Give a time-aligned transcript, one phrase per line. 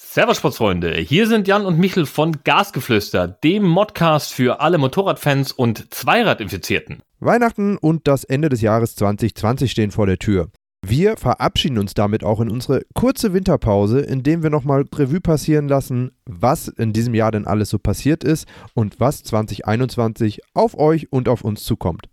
[0.00, 5.92] Servus Sportsfreunde, hier sind Jan und Michel von Gasgeflüster, dem Modcast für alle Motorradfans und
[5.92, 7.02] Zweiradinfizierten.
[7.18, 10.50] Weihnachten und das Ende des Jahres 2020 stehen vor der Tür.
[10.86, 16.12] Wir verabschieden uns damit auch in unsere kurze Winterpause, indem wir nochmal Revue passieren lassen,
[16.26, 21.28] was in diesem Jahr denn alles so passiert ist und was 2021 auf euch und
[21.28, 22.08] auf uns zukommt.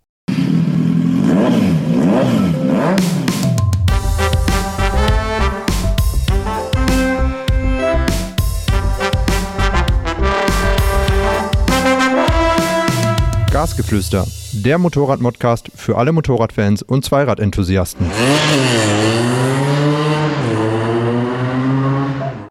[13.66, 18.08] Gasgeflüster, der Motorrad-Modcast für alle Motorradfans und Zweiradenthusiasten.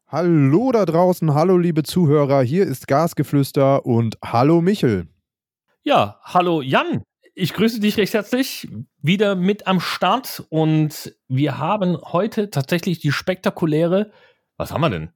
[0.09, 5.07] Hallo da draußen, hallo liebe Zuhörer, hier ist Gasgeflüster und hallo Michel.
[5.83, 7.01] Ja, hallo Jan.
[7.33, 8.67] Ich grüße dich recht herzlich
[9.01, 14.11] wieder mit am Start und wir haben heute tatsächlich die spektakuläre,
[14.57, 15.13] was haben wir denn?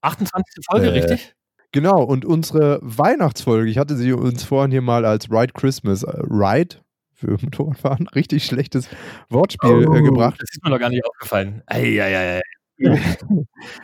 [0.00, 0.64] 28.
[0.68, 1.36] Folge, äh, richtig?
[1.72, 6.20] Genau, und unsere Weihnachtsfolge, ich hatte sie uns vorhin hier mal als Ride Christmas, äh,
[6.28, 6.76] Ride
[7.14, 8.88] für Motorradfahren, richtig schlechtes
[9.30, 10.36] Wortspiel äh, oh, äh, gebracht.
[10.38, 11.62] Das ist mir noch gar nicht aufgefallen.
[11.66, 12.42] Eieiei.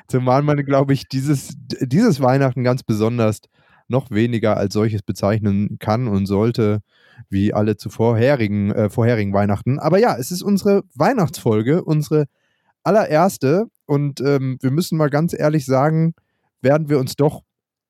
[0.09, 3.41] Zumal man, glaube ich, dieses, dieses Weihnachten ganz besonders
[3.87, 6.81] noch weniger als solches bezeichnen kann und sollte,
[7.31, 9.79] wie alle zu vorherigen, äh, vorherigen Weihnachten.
[9.79, 12.27] Aber ja, es ist unsere Weihnachtsfolge, unsere
[12.83, 13.67] allererste.
[13.87, 16.15] Und ähm, wir müssen mal ganz ehrlich sagen,
[16.61, 17.43] werden wir uns doch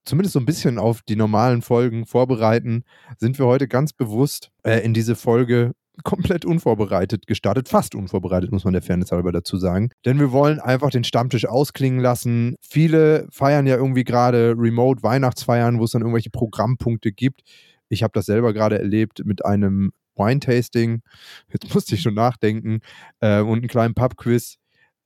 [0.09, 2.85] zumindest so ein bisschen auf die normalen Folgen vorbereiten,
[3.19, 5.73] sind wir heute ganz bewusst äh, in diese Folge
[6.05, 9.91] komplett unvorbereitet gestartet, fast unvorbereitet, muss man der Fairness halber dazu sagen.
[10.05, 12.55] Denn wir wollen einfach den Stammtisch ausklingen lassen.
[12.61, 17.43] Viele feiern ja irgendwie gerade Remote Weihnachtsfeiern, wo es dann irgendwelche Programmpunkte gibt.
[17.89, 21.03] Ich habe das selber gerade erlebt mit einem Wine-Tasting.
[21.53, 22.81] Jetzt musste ich schon nachdenken.
[23.21, 24.58] Äh, und einen kleinen Pub-Quiz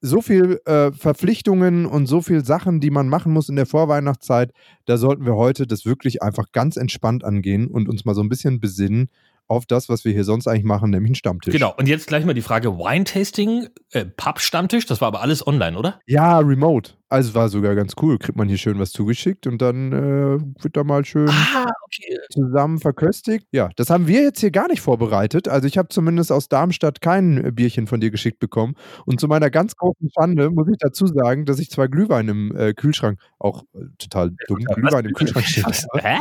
[0.02, 4.52] so viel äh, Verpflichtungen und so viel Sachen, die man machen muss in der Vorweihnachtszeit,
[4.84, 8.28] da sollten wir heute das wirklich einfach ganz entspannt angehen und uns mal so ein
[8.28, 9.08] bisschen besinnen
[9.46, 11.52] auf das, was wir hier sonst eigentlich machen, nämlich einen Stammtisch.
[11.52, 15.78] Genau, und jetzt gleich mal die Frage: Wine-Tasting, äh, Pub-Stammtisch, das war aber alles online,
[15.78, 16.00] oder?
[16.06, 16.92] Ja, remote.
[17.12, 18.18] Also war sogar ganz cool.
[18.18, 22.16] Kriegt man hier schön was zugeschickt und dann äh, wird da mal schön ah, okay.
[22.30, 23.46] zusammen verköstigt.
[23.52, 25.46] Ja, das haben wir jetzt hier gar nicht vorbereitet.
[25.46, 28.76] Also ich habe zumindest aus Darmstadt kein äh, Bierchen von dir geschickt bekommen.
[29.04, 32.56] Und zu meiner ganz großen Schande muss ich dazu sagen, dass ich zwei Glühwein im
[32.56, 35.66] äh, Kühlschrank, auch äh, total dumm, Glühwein im Kühlschrank steht.
[36.00, 36.16] Hä?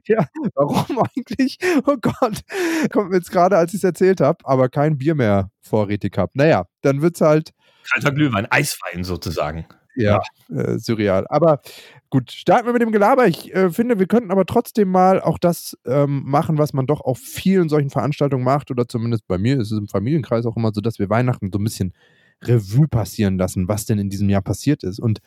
[0.08, 0.26] ja,
[0.56, 1.58] warum eigentlich?
[1.86, 2.40] Oh Gott,
[2.92, 6.32] kommt mir jetzt gerade, als ich es erzählt habe, aber kein Bier mehr vorrätig habe.
[6.34, 7.52] Naja, dann wird es halt.
[7.92, 9.66] Kalter Glühwein, Eiswein sozusagen.
[9.96, 10.20] Ja,
[10.50, 11.26] äh, surreal.
[11.28, 11.60] Aber
[12.10, 13.26] gut, starten wir mit dem Gelaber.
[13.26, 17.00] Ich äh, finde, wir könnten aber trotzdem mal auch das ähm, machen, was man doch
[17.00, 18.70] auf vielen solchen Veranstaltungen macht.
[18.70, 21.58] Oder zumindest bei mir ist es im Familienkreis auch immer so, dass wir Weihnachten so
[21.58, 21.94] ein bisschen
[22.42, 25.00] Revue passieren lassen, was denn in diesem Jahr passiert ist.
[25.00, 25.20] Und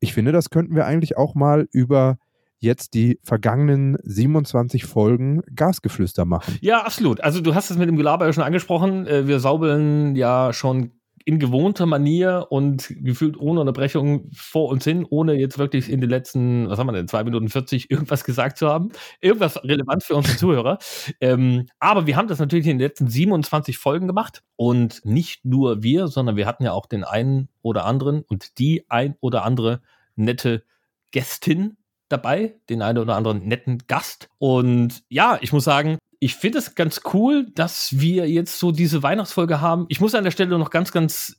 [0.00, 2.18] ich finde, das könnten wir eigentlich auch mal über
[2.60, 6.58] jetzt die vergangenen 27 Folgen Gasgeflüster machen.
[6.60, 7.20] Ja, absolut.
[7.20, 9.06] Also du hast es mit dem Gelaber ja schon angesprochen.
[9.06, 10.97] Äh, wir saubeln ja schon
[11.28, 16.08] in gewohnter Manier und gefühlt ohne Unterbrechung vor uns hin, ohne jetzt wirklich in den
[16.08, 18.92] letzten, was haben wir denn, zwei Minuten 40 irgendwas gesagt zu haben.
[19.20, 20.78] Irgendwas relevant für unsere Zuhörer.
[21.20, 25.82] Ähm, aber wir haben das natürlich in den letzten 27 Folgen gemacht und nicht nur
[25.82, 29.82] wir, sondern wir hatten ja auch den einen oder anderen und die ein oder andere
[30.16, 30.64] nette
[31.10, 31.76] Gästin
[32.08, 34.30] dabei, den einen oder anderen netten Gast.
[34.38, 39.02] Und ja, ich muss sagen, ich finde es ganz cool, dass wir jetzt so diese
[39.02, 39.86] Weihnachtsfolge haben.
[39.88, 41.36] Ich muss an der Stelle noch ganz, ganz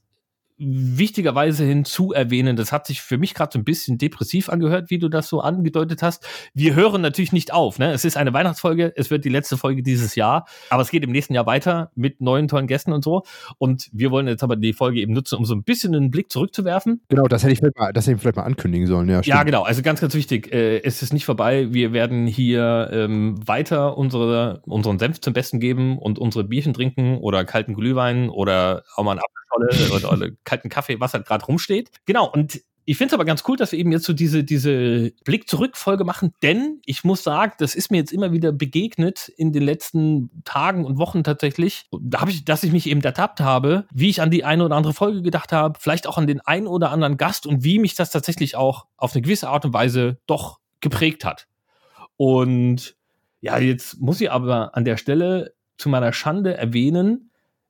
[0.60, 5.00] wichtigerweise hinzu erwähnen, das hat sich für mich gerade so ein bisschen depressiv angehört, wie
[5.00, 6.28] du das so angedeutet hast.
[6.54, 7.80] Wir hören natürlich nicht auf.
[7.80, 7.92] Ne?
[7.92, 11.12] Es ist eine Weihnachtsfolge, es wird die letzte Folge dieses Jahr, aber es geht im
[11.12, 13.24] nächsten Jahr weiter mit neuen tollen Gästen und so.
[13.58, 16.32] Und wir wollen jetzt aber die Folge eben nutzen, um so ein bisschen einen Blick
[16.32, 17.02] zurückzuwerfen.
[17.08, 19.10] Genau, das hätte ich vielleicht mal, das hätte ich vielleicht mal ankündigen sollen.
[19.10, 19.64] Ja, ja genau.
[19.64, 20.52] Also ganz, ganz wichtig.
[20.54, 21.68] Äh, es ist nicht vorbei.
[21.72, 27.18] Wir werden hier ähm, weiter unsere, unseren Senf zum Besten geben und unsere Bierchen trinken
[27.18, 31.26] oder kalten Glühwein oder auch mal einen Apfel Eistonne oder, oder kalten Kaffee, was halt
[31.26, 31.92] gerade rumsteht.
[32.06, 35.12] Genau, und ich finde es aber ganz cool, dass wir eben jetzt so diese, diese
[35.24, 39.62] Blick-Zurück-Folge machen, denn ich muss sagen, das ist mir jetzt immer wieder begegnet in den
[39.62, 44.10] letzten Tagen und Wochen tatsächlich, da hab ich, dass ich mich eben ertappt habe, wie
[44.10, 46.90] ich an die eine oder andere Folge gedacht habe, vielleicht auch an den einen oder
[46.90, 50.60] anderen Gast und wie mich das tatsächlich auch auf eine gewisse Art und Weise doch
[50.82, 51.48] geprägt hat.
[52.18, 52.96] Und
[53.40, 57.29] ja, jetzt muss ich aber an der Stelle zu meiner Schande erwähnen,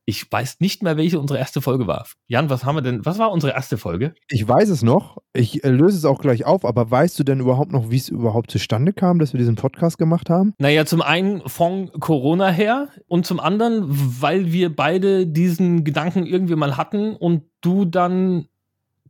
[0.09, 2.05] ich weiß nicht mehr, welche unsere erste Folge war.
[2.27, 3.05] Jan, was haben wir denn?
[3.05, 4.15] Was war unsere erste Folge?
[4.27, 5.19] Ich weiß es noch.
[5.33, 8.09] Ich äh, löse es auch gleich auf, aber weißt du denn überhaupt noch, wie es
[8.09, 10.55] überhaupt zustande kam, dass wir diesen Podcast gemacht haben?
[10.57, 16.55] Naja, zum einen von Corona her und zum anderen, weil wir beide diesen Gedanken irgendwie
[16.55, 18.47] mal hatten und du dann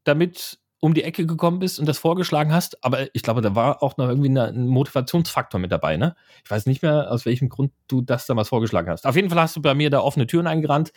[0.03, 3.83] damit um die Ecke gekommen bist und das vorgeschlagen hast, aber ich glaube, da war
[3.83, 6.15] auch noch irgendwie ein Motivationsfaktor mit dabei, ne?
[6.43, 9.05] Ich weiß nicht mehr, aus welchem Grund du das damals vorgeschlagen hast.
[9.05, 10.91] Auf jeden Fall hast du bei mir da offene Türen eingerannt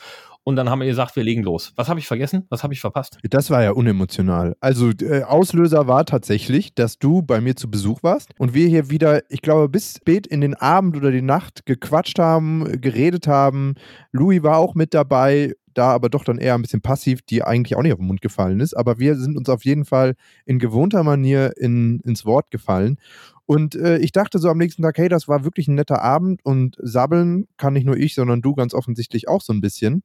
[0.45, 1.73] und dann haben wir gesagt, wir legen los.
[1.77, 2.47] Was habe ich vergessen?
[2.49, 3.19] Was habe ich verpasst?
[3.29, 4.57] Das war ja unemotional.
[4.61, 8.91] Also äh, Auslöser war tatsächlich, dass du bei mir zu Besuch warst und wir hier
[8.91, 13.75] wieder, ich glaube, bis spät in den Abend oder die Nacht gequatscht haben, geredet haben.
[14.13, 17.77] Louis war auch mit dabei da aber doch dann eher ein bisschen passiv, die eigentlich
[17.77, 18.75] auch nicht auf den Mund gefallen ist.
[18.75, 20.15] Aber wir sind uns auf jeden Fall
[20.45, 22.99] in gewohnter Manier in, ins Wort gefallen.
[23.47, 26.45] Und äh, ich dachte so am nächsten Tag, hey, das war wirklich ein netter Abend
[26.45, 30.03] und sabbeln kann nicht nur ich, sondern du ganz offensichtlich auch so ein bisschen.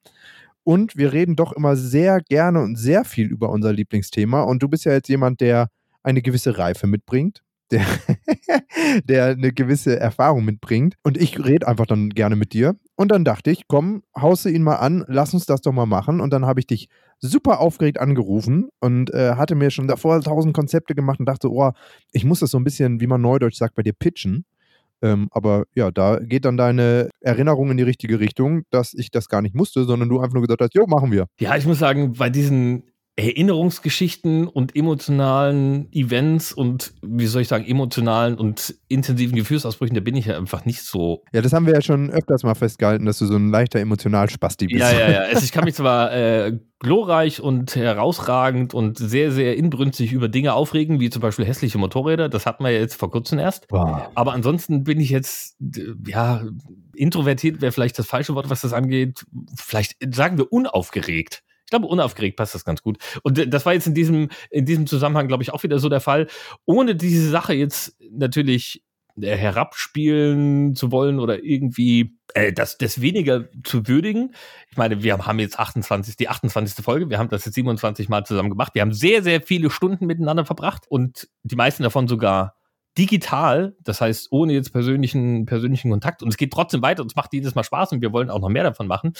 [0.63, 4.41] Und wir reden doch immer sehr gerne und sehr viel über unser Lieblingsthema.
[4.41, 5.69] Und du bist ja jetzt jemand, der
[6.03, 7.85] eine gewisse Reife mitbringt der,
[9.03, 10.95] der eine gewisse Erfahrung mitbringt.
[11.03, 12.75] Und ich rede einfach dann gerne mit dir.
[12.95, 16.21] Und dann dachte ich, komm, hauste ihn mal an, lass uns das doch mal machen.
[16.21, 20.53] Und dann habe ich dich super aufgeregt angerufen und äh, hatte mir schon davor tausend
[20.53, 21.71] Konzepte gemacht und dachte, oh,
[22.11, 24.45] ich muss das so ein bisschen, wie man neudeutsch sagt, bei dir pitchen.
[25.01, 29.29] Ähm, aber ja, da geht dann deine Erinnerung in die richtige Richtung, dass ich das
[29.29, 31.27] gar nicht musste, sondern du einfach nur gesagt hast, jo, machen wir.
[31.39, 32.83] Ja, ich muss sagen, bei diesen
[33.19, 40.15] Erinnerungsgeschichten und emotionalen Events und, wie soll ich sagen, emotionalen und intensiven Gefühlsausbrüchen, da bin
[40.15, 41.23] ich ja einfach nicht so.
[41.33, 44.67] Ja, das haben wir ja schon öfters mal festgehalten, dass du so ein leichter Emotionalspasti
[44.67, 44.79] bist.
[44.79, 45.19] Ja, ja, ja.
[45.33, 50.53] Also ich kann mich zwar äh, glorreich und herausragend und sehr, sehr inbrünstig über Dinge
[50.53, 52.29] aufregen, wie zum Beispiel hässliche Motorräder.
[52.29, 53.65] Das hatten wir ja jetzt vor kurzem erst.
[53.71, 54.09] Wow.
[54.13, 55.57] Aber ansonsten bin ich jetzt,
[56.05, 56.43] ja,
[56.93, 59.25] introvertiert wäre vielleicht das falsche Wort, was das angeht.
[59.55, 61.41] Vielleicht sagen wir unaufgeregt.
[61.67, 62.97] Ich glaube, unaufgeregt passt das ganz gut.
[63.23, 65.99] Und das war jetzt in diesem, in diesem Zusammenhang, glaube ich, auch wieder so der
[65.99, 66.27] Fall.
[66.65, 68.85] Ohne diese Sache jetzt natürlich
[69.21, 74.33] äh, herabspielen zu wollen oder irgendwie äh, das, das weniger zu würdigen.
[74.69, 76.85] Ich meine, wir haben jetzt 28, die 28.
[76.85, 78.75] Folge, wir haben das jetzt 27 Mal zusammen gemacht.
[78.75, 82.56] Wir haben sehr, sehr viele Stunden miteinander verbracht und die meisten davon sogar
[82.97, 86.23] digital, das heißt ohne jetzt persönlichen, persönlichen Kontakt.
[86.23, 88.39] Und es geht trotzdem weiter und es macht jedes Mal Spaß und wir wollen auch
[88.39, 89.13] noch mehr davon machen.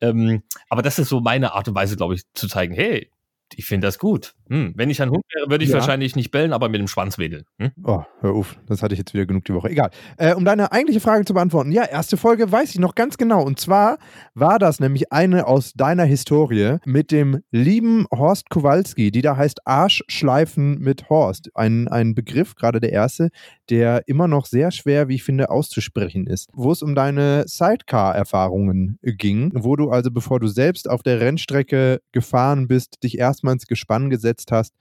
[0.00, 3.10] Ähm, aber das ist so meine Art und Weise, glaube ich, zu zeigen, hey,
[3.54, 4.34] ich finde das gut.
[4.52, 5.76] Hm, wenn ich ein Hund wäre, würde ich ja.
[5.76, 7.44] wahrscheinlich nicht bellen, aber mit dem Schwanz wedeln.
[7.58, 7.70] Hm?
[7.84, 8.56] Oh, hör auf.
[8.66, 9.68] Das hatte ich jetzt wieder genug die Woche.
[9.70, 9.90] Egal.
[10.16, 11.72] Äh, um deine eigentliche Frage zu beantworten.
[11.72, 13.42] Ja, erste Folge weiß ich noch ganz genau.
[13.42, 13.98] Und zwar
[14.34, 19.66] war das nämlich eine aus deiner Historie mit dem lieben Horst Kowalski, die da heißt
[19.66, 21.50] Arschschleifen mit Horst.
[21.54, 23.30] Ein, ein Begriff, gerade der erste,
[23.70, 26.48] der immer noch sehr schwer, wie ich finde, auszusprechen ist.
[26.52, 32.00] Wo es um deine Sidecar-Erfahrungen ging, wo du also, bevor du selbst auf der Rennstrecke
[32.12, 34.10] gefahren bist, dich erst erstmal ins Gespann
[34.42, 34.74] gesetzt hast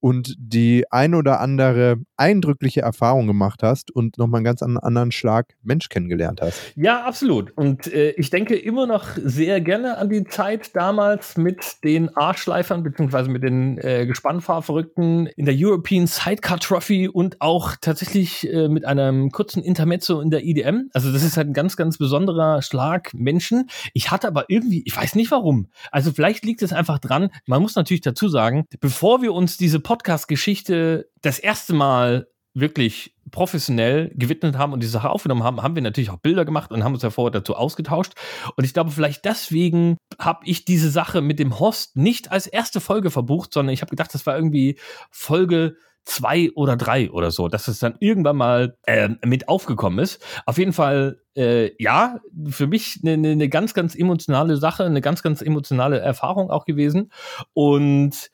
[0.00, 5.54] und die ein oder andere eindrückliche Erfahrung gemacht hast und nochmal einen ganz anderen Schlag
[5.62, 6.72] Mensch kennengelernt hast.
[6.76, 7.56] Ja, absolut.
[7.56, 12.82] Und äh, ich denke immer noch sehr gerne an die Zeit damals mit den Arschleifern
[12.82, 18.84] beziehungsweise mit den äh, Gespannfahrverrückten in der European Sidecar Trophy und auch tatsächlich äh, mit
[18.84, 20.90] einem kurzen Intermezzo in der IDM.
[20.92, 23.68] Also das ist halt ein ganz, ganz besonderer Schlag Menschen.
[23.94, 25.68] Ich hatte aber irgendwie, ich weiß nicht warum.
[25.90, 29.80] Also vielleicht liegt es einfach dran, man muss natürlich dazu sagen, bevor wir uns diese
[29.80, 35.82] Podcast-Geschichte das erste Mal wirklich professionell gewidmet haben und die Sache aufgenommen haben, haben wir
[35.82, 38.12] natürlich auch Bilder gemacht und haben uns ja vorher dazu ausgetauscht.
[38.56, 42.80] Und ich glaube, vielleicht deswegen habe ich diese Sache mit dem Host nicht als erste
[42.80, 44.78] Folge verbucht, sondern ich habe gedacht, das war irgendwie
[45.10, 50.22] Folge zwei oder drei oder so, dass es dann irgendwann mal äh, mit aufgekommen ist.
[50.46, 55.22] Auf jeden Fall, äh, ja, für mich eine, eine ganz, ganz emotionale Sache, eine ganz,
[55.22, 57.12] ganz emotionale Erfahrung auch gewesen.
[57.52, 58.30] Und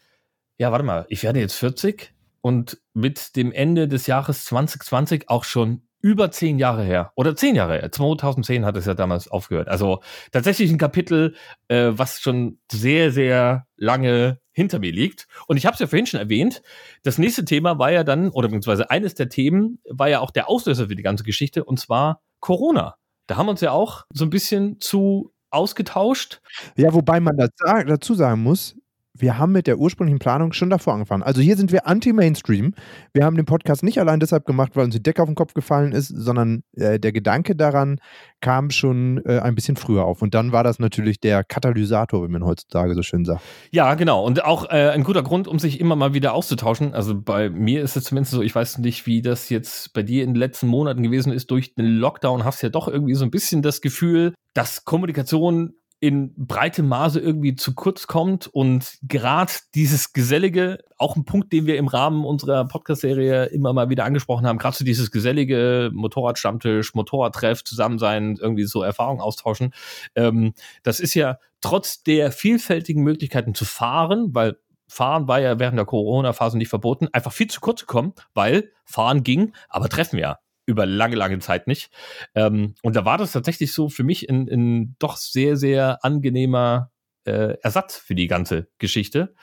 [0.58, 5.44] ja, warte mal, ich werde jetzt 40 und mit dem Ende des Jahres 2020 auch
[5.44, 7.90] schon über zehn Jahre her oder zehn Jahre her.
[7.90, 9.68] 2010 hat es ja damals aufgehört.
[9.68, 11.34] Also tatsächlich ein Kapitel,
[11.68, 15.26] äh, was schon sehr, sehr lange hinter mir liegt.
[15.46, 16.62] Und ich habe es ja vorhin schon erwähnt.
[17.04, 20.50] Das nächste Thema war ja dann, oder beziehungsweise eines der Themen war ja auch der
[20.50, 22.96] Auslöser für die ganze Geschichte, und zwar Corona.
[23.26, 26.42] Da haben wir uns ja auch so ein bisschen zu ausgetauscht.
[26.76, 28.76] Ja, wobei man dazu sagen muss,
[29.16, 31.22] wir haben mit der ursprünglichen Planung schon davor angefangen.
[31.22, 32.74] Also hier sind wir anti-Mainstream.
[33.12, 35.54] Wir haben den Podcast nicht allein deshalb gemacht, weil uns die Decke auf den Kopf
[35.54, 38.00] gefallen ist, sondern äh, der Gedanke daran
[38.40, 40.20] kam schon äh, ein bisschen früher auf.
[40.20, 43.42] Und dann war das natürlich der Katalysator, wie man heutzutage so schön sagt.
[43.70, 44.24] Ja, genau.
[44.24, 46.92] Und auch äh, ein guter Grund, um sich immer mal wieder auszutauschen.
[46.92, 50.24] Also bei mir ist es zumindest so, ich weiß nicht, wie das jetzt bei dir
[50.24, 51.52] in den letzten Monaten gewesen ist.
[51.52, 55.74] Durch den Lockdown hast du ja doch irgendwie so ein bisschen das Gefühl, dass Kommunikation
[56.04, 61.64] in breitem Maße irgendwie zu kurz kommt und gerade dieses Gesellige, auch ein Punkt, den
[61.64, 66.92] wir im Rahmen unserer Podcast-Serie immer mal wieder angesprochen haben, gerade so dieses gesellige Motorradstammtisch,
[66.92, 69.72] Motorradtreff, zusammen sein, irgendwie so Erfahrungen austauschen,
[70.14, 75.78] ähm, das ist ja trotz der vielfältigen Möglichkeiten zu fahren, weil Fahren war ja während
[75.78, 80.38] der Corona-Phase nicht verboten, einfach viel zu kurz gekommen, weil Fahren ging, aber Treffen ja
[80.66, 81.90] über lange, lange Zeit nicht.
[82.34, 86.90] Ähm, und da war das tatsächlich so für mich ein, ein doch sehr, sehr angenehmer
[87.24, 89.34] äh, Ersatz für die ganze Geschichte.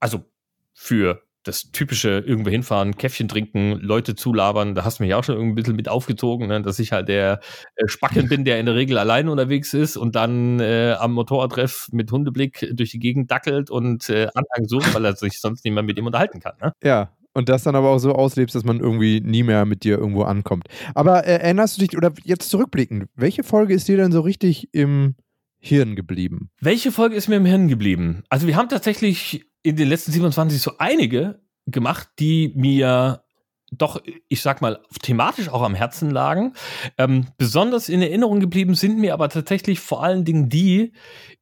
[0.00, 0.24] Also
[0.72, 5.38] für das typische irgendwo hinfahren, Käffchen trinken, Leute zulabern, da hast du mich auch schon
[5.38, 7.40] ein bisschen mit aufgezogen, ne, dass ich halt der
[7.76, 11.88] äh, Spacken bin, der in der Regel allein unterwegs ist und dann äh, am Motorradtreff
[11.92, 15.82] mit Hundeblick durch die Gegend dackelt und äh, Anhang sucht, weil er sich sonst mehr
[15.82, 16.54] mit ihm unterhalten kann.
[16.60, 16.72] Ne?
[16.82, 19.98] Ja, und das dann aber auch so auslebst, dass man irgendwie nie mehr mit dir
[19.98, 20.68] irgendwo ankommt.
[20.94, 24.72] Aber äh, erinnerst du dich, oder jetzt zurückblickend, welche Folge ist dir denn so richtig
[24.72, 25.16] im
[25.58, 26.50] Hirn geblieben?
[26.60, 28.22] Welche Folge ist mir im Hirn geblieben?
[28.28, 33.24] Also wir haben tatsächlich in den letzten 27 so einige gemacht, die mir
[33.70, 36.54] doch, ich sag mal, thematisch auch am Herzen lagen.
[36.98, 40.92] Ähm, besonders in Erinnerung geblieben sind mir aber tatsächlich vor allen Dingen die,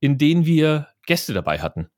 [0.00, 1.88] in denen wir Gäste dabei hatten.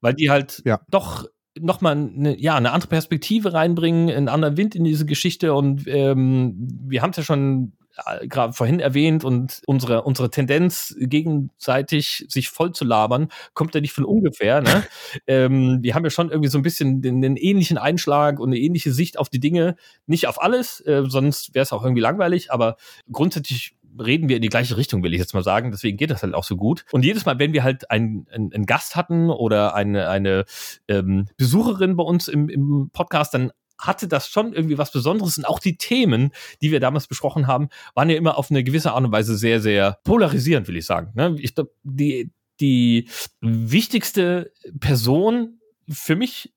[0.00, 0.80] Weil die halt ja.
[0.88, 1.26] doch
[1.60, 5.54] nochmal eine, ja, eine andere Perspektive reinbringen, einen anderen Wind in diese Geschichte.
[5.54, 6.54] Und ähm,
[6.86, 7.72] wir haben es ja schon
[8.06, 13.80] äh, gerade vorhin erwähnt und unsere, unsere Tendenz, gegenseitig sich voll zu labern, kommt ja
[13.80, 14.60] nicht von ungefähr.
[14.60, 14.84] Ne?
[15.26, 18.58] ähm, wir haben ja schon irgendwie so ein bisschen den, den, ähnlichen Einschlag und eine
[18.58, 19.76] ähnliche Sicht auf die Dinge.
[20.06, 22.76] Nicht auf alles, äh, sonst wäre es auch irgendwie langweilig, aber
[23.10, 25.70] grundsätzlich reden wir in die gleiche Richtung, will ich jetzt mal sagen.
[25.70, 26.84] Deswegen geht das halt auch so gut.
[26.92, 30.44] Und jedes Mal, wenn wir halt einen, einen, einen Gast hatten oder eine, eine
[30.88, 35.44] ähm, Besucherin bei uns im, im Podcast, dann hatte das schon irgendwie was Besonderes und
[35.44, 39.04] auch die Themen, die wir damals besprochen haben, waren ja immer auf eine gewisse Art
[39.04, 41.12] und Weise sehr, sehr polarisierend, will ich sagen.
[41.14, 41.36] Ne?
[41.38, 43.08] Ich glaube, die, die
[43.40, 46.52] wichtigste Person für mich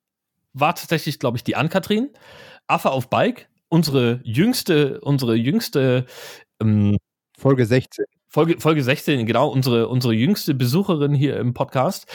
[0.53, 2.09] war tatsächlich, glaube ich, die Ann-Kathrin,
[2.67, 6.05] Affe auf Bike, unsere jüngste, unsere jüngste
[6.59, 6.97] ähm,
[7.41, 8.05] Folge 16.
[8.27, 12.05] Folge, Folge 16, genau, unsere, unsere jüngste Besucherin hier im Podcast,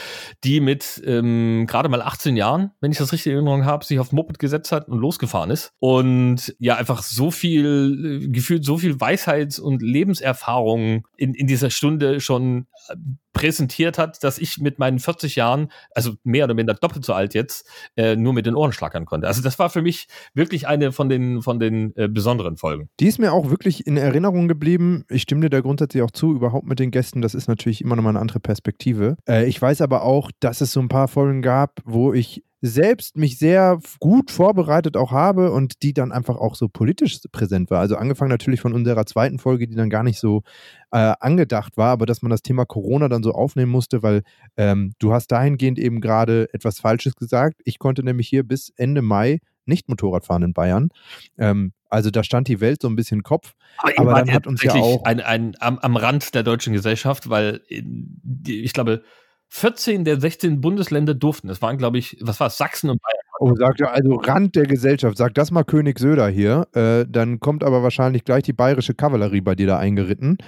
[0.45, 3.99] die mit ähm, gerade mal 18 Jahren, wenn ich das richtig in Erinnerung habe, sich
[3.99, 5.75] auf Moped gesetzt hat und losgefahren ist.
[5.79, 11.69] Und ja, einfach so viel, äh, gefühlt so viel Weisheit und Lebenserfahrung in, in dieser
[11.69, 12.95] Stunde schon äh,
[13.37, 17.35] präsentiert hat, dass ich mit meinen 40 Jahren, also mehr oder minder doppelt so alt
[17.35, 19.27] jetzt, äh, nur mit den Ohren schlackern konnte.
[19.27, 22.89] Also das war für mich wirklich eine von den, von den äh, besonderen Folgen.
[22.99, 25.05] Die ist mir auch wirklich in Erinnerung geblieben.
[25.11, 27.21] Ich stimme dir da grundsätzlich auch zu, überhaupt mit den Gästen.
[27.21, 29.17] Das ist natürlich immer noch mal eine andere Perspektive.
[29.29, 33.17] Äh, ich weiß aber auch, dass es so ein paar Folgen gab, wo ich selbst
[33.17, 37.81] mich sehr gut vorbereitet auch habe und die dann einfach auch so politisch präsent war.
[37.81, 40.43] Also angefangen natürlich von unserer zweiten Folge, die dann gar nicht so
[40.91, 44.23] äh, angedacht war, aber dass man das Thema Corona dann so aufnehmen musste, weil
[44.57, 47.61] ähm, du hast dahingehend eben gerade etwas Falsches gesagt.
[47.65, 50.91] Ich konnte nämlich hier bis Ende Mai nicht Motorrad fahren in Bayern.
[51.39, 53.55] Ähm, also da stand die Welt so ein bisschen Kopf.
[53.79, 57.31] Aber, aber dann hat uns ja auch ein, ein, am, am Rand der deutschen Gesellschaft,
[57.31, 59.03] weil ich glaube
[59.49, 61.49] 14 der 16 Bundesländer durften.
[61.49, 63.26] Das waren, glaube ich, was war es, Sachsen und Bayern.
[63.39, 65.17] Oh, sagt er, also Rand der Gesellschaft.
[65.17, 66.67] Sag das mal König Söder hier.
[66.75, 70.39] Äh, dann kommt aber wahrscheinlich gleich die bayerische Kavallerie bei dir da eingeritten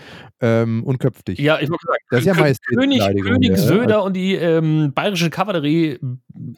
[0.40, 1.38] ähm, und köpft dich.
[1.38, 3.57] Ja, ich wollte sagen, das ist ja meist König, König ja.
[3.57, 5.99] Söder und die ähm, bayerische Kavallerie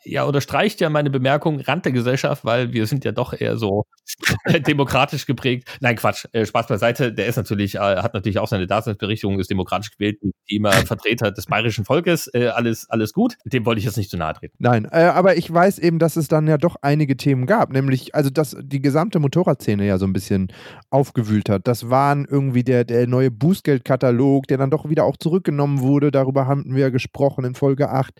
[0.04, 3.87] ja, unterstreicht ja meine Bemerkung Rand der Gesellschaft, weil wir sind ja doch eher so
[4.66, 5.68] demokratisch geprägt.
[5.80, 7.12] Nein, Quatsch, äh, Spaß beiseite.
[7.12, 11.46] Der ist natürlich, äh, hat natürlich auch seine Daseinsberechtigung, ist demokratisch gewählt, immer Vertreter des
[11.46, 12.30] bayerischen Volkes.
[12.32, 13.37] Äh, alles, alles gut.
[13.44, 14.56] Dem wollte ich jetzt nicht zu nahe treten.
[14.58, 18.14] Nein, äh, aber ich weiß eben, dass es dann ja doch einige Themen gab, nämlich,
[18.14, 20.48] also dass die gesamte Motorradszene ja so ein bisschen
[20.90, 21.66] aufgewühlt hat.
[21.66, 26.10] Das waren irgendwie der, der neue Bußgeldkatalog, der dann doch wieder auch zurückgenommen wurde.
[26.10, 28.14] Darüber haben wir gesprochen in Folge 8.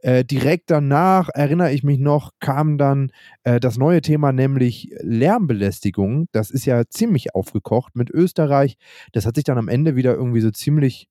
[0.00, 3.10] Äh, direkt danach, erinnere ich mich noch, kam dann
[3.44, 6.28] äh, das neue Thema, nämlich Lärmbelästigung.
[6.32, 8.76] Das ist ja ziemlich aufgekocht mit Österreich.
[9.12, 11.08] Das hat sich dann am Ende wieder irgendwie so ziemlich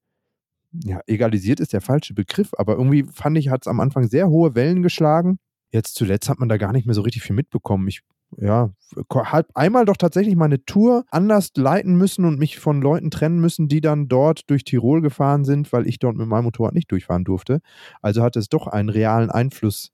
[0.83, 4.29] ja, egalisiert ist der falsche Begriff, aber irgendwie fand ich, hat es am Anfang sehr
[4.29, 5.39] hohe Wellen geschlagen.
[5.71, 7.87] Jetzt zuletzt hat man da gar nicht mehr so richtig viel mitbekommen.
[7.87, 8.01] Ich
[8.37, 8.71] ja,
[9.11, 13.67] habe einmal doch tatsächlich meine Tour anders leiten müssen und mich von Leuten trennen müssen,
[13.67, 17.23] die dann dort durch Tirol gefahren sind, weil ich dort mit meinem Motorrad nicht durchfahren
[17.23, 17.61] durfte.
[18.01, 19.91] Also hatte es doch einen realen Einfluss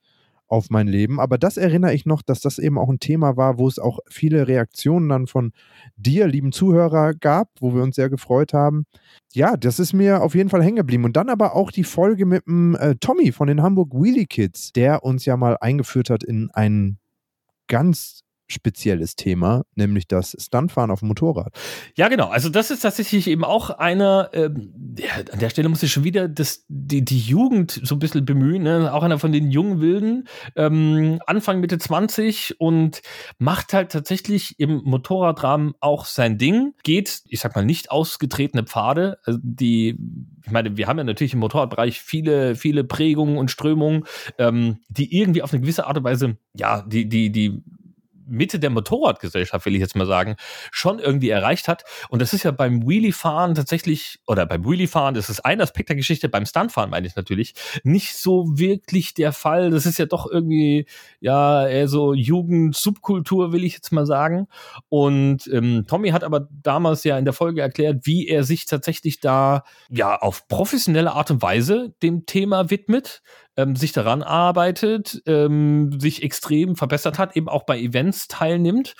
[0.51, 1.19] auf mein Leben.
[1.19, 3.99] Aber das erinnere ich noch, dass das eben auch ein Thema war, wo es auch
[4.09, 5.53] viele Reaktionen dann von
[5.95, 8.85] dir, lieben Zuhörer, gab, wo wir uns sehr gefreut haben.
[9.33, 11.05] Ja, das ist mir auf jeden Fall hängen geblieben.
[11.05, 14.73] Und dann aber auch die Folge mit dem äh, Tommy von den Hamburg Wheelie Kids,
[14.73, 16.97] der uns ja mal eingeführt hat in einen
[17.67, 21.53] ganz spezielles Thema, nämlich das Stuntfahren auf dem Motorrad.
[21.95, 22.29] Ja, genau.
[22.29, 26.27] Also das ist tatsächlich eben auch einer, ja, an der Stelle muss ich schon wieder
[26.27, 28.93] das, die, die Jugend so ein bisschen bemühen, ne?
[28.93, 33.01] auch einer von den jungen Wilden, ähm, Anfang Mitte 20 und
[33.37, 39.17] macht halt tatsächlich im Motorradrahmen auch sein Ding, geht, ich sag mal, nicht ausgetretene Pfade,
[39.23, 39.97] also die,
[40.45, 44.05] ich meine, wir haben ja natürlich im Motorradbereich viele, viele Prägungen und Strömungen,
[44.37, 47.61] ähm, die irgendwie auf eine gewisse Art und Weise, ja, die, die, die
[48.27, 50.35] Mitte der Motorradgesellschaft, will ich jetzt mal sagen,
[50.71, 51.83] schon irgendwie erreicht hat.
[52.09, 55.95] Und das ist ja beim Wheelie-Fahren tatsächlich, oder beim Wheelie-Fahren, das ist ein Aspekt der
[55.95, 59.69] Geschichte, beim Stuntfahren meine ich natürlich, nicht so wirklich der Fall.
[59.71, 60.85] Das ist ja doch irgendwie,
[61.19, 64.47] ja, eher so Jugend-Subkultur, will ich jetzt mal sagen.
[64.89, 69.19] Und ähm, Tommy hat aber damals ja in der Folge erklärt, wie er sich tatsächlich
[69.19, 73.21] da, ja, auf professionelle Art und Weise dem Thema widmet
[73.57, 78.95] ähm, sich daran arbeitet, ähm, sich extrem verbessert hat, eben auch bei Events teilnimmt,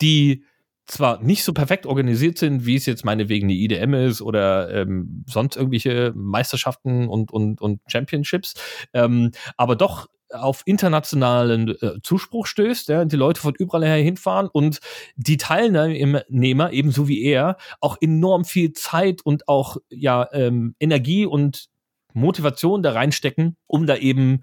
[0.00, 0.44] die
[0.86, 5.24] zwar nicht so perfekt organisiert sind, wie es jetzt meinetwegen die IDM ist oder ähm,
[5.28, 8.54] sonst irgendwelche Meisterschaften und, und, und Championships,
[8.92, 14.48] ähm, aber doch auf internationalen äh, Zuspruch stößt, ja, die Leute von überall her hinfahren
[14.48, 14.80] und
[15.16, 21.68] die Teilnehmer, ebenso wie er, auch enorm viel Zeit und auch ja ähm, Energie und
[22.16, 24.42] Motivation da reinstecken, um da eben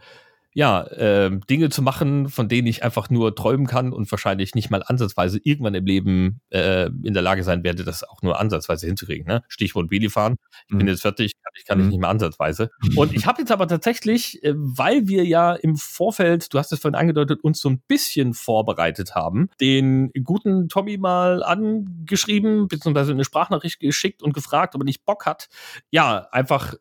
[0.56, 4.70] ja, äh, Dinge zu machen, von denen ich einfach nur träumen kann und wahrscheinlich nicht
[4.70, 8.86] mal ansatzweise irgendwann im Leben äh, in der Lage sein werde, das auch nur ansatzweise
[8.86, 9.26] hinzukriegen.
[9.26, 9.44] Ne?
[9.48, 10.36] Stichwort Wheelie fahren.
[10.68, 10.80] Ich mhm.
[10.80, 11.90] bin jetzt fertig, ich kann mhm.
[11.90, 12.70] nicht mehr ansatzweise.
[12.96, 16.80] Und ich habe jetzt aber tatsächlich, äh, weil wir ja im Vorfeld, du hast es
[16.80, 23.26] vorhin angedeutet, uns so ein bisschen vorbereitet haben, den guten Tommy mal angeschrieben, beziehungsweise eine
[23.26, 25.50] Sprachnachricht geschickt und gefragt, ob er nicht Bock hat,
[25.90, 26.76] ja, einfach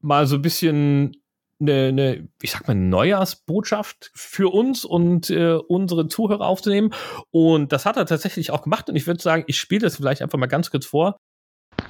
[0.00, 1.16] mal so ein bisschen
[1.60, 6.92] eine, eine, ich sag mal, Neujahrsbotschaft für uns und äh, unsere Zuhörer aufzunehmen.
[7.30, 8.88] Und das hat er tatsächlich auch gemacht.
[8.88, 11.16] Und ich würde sagen, ich spiele das vielleicht einfach mal ganz kurz vor.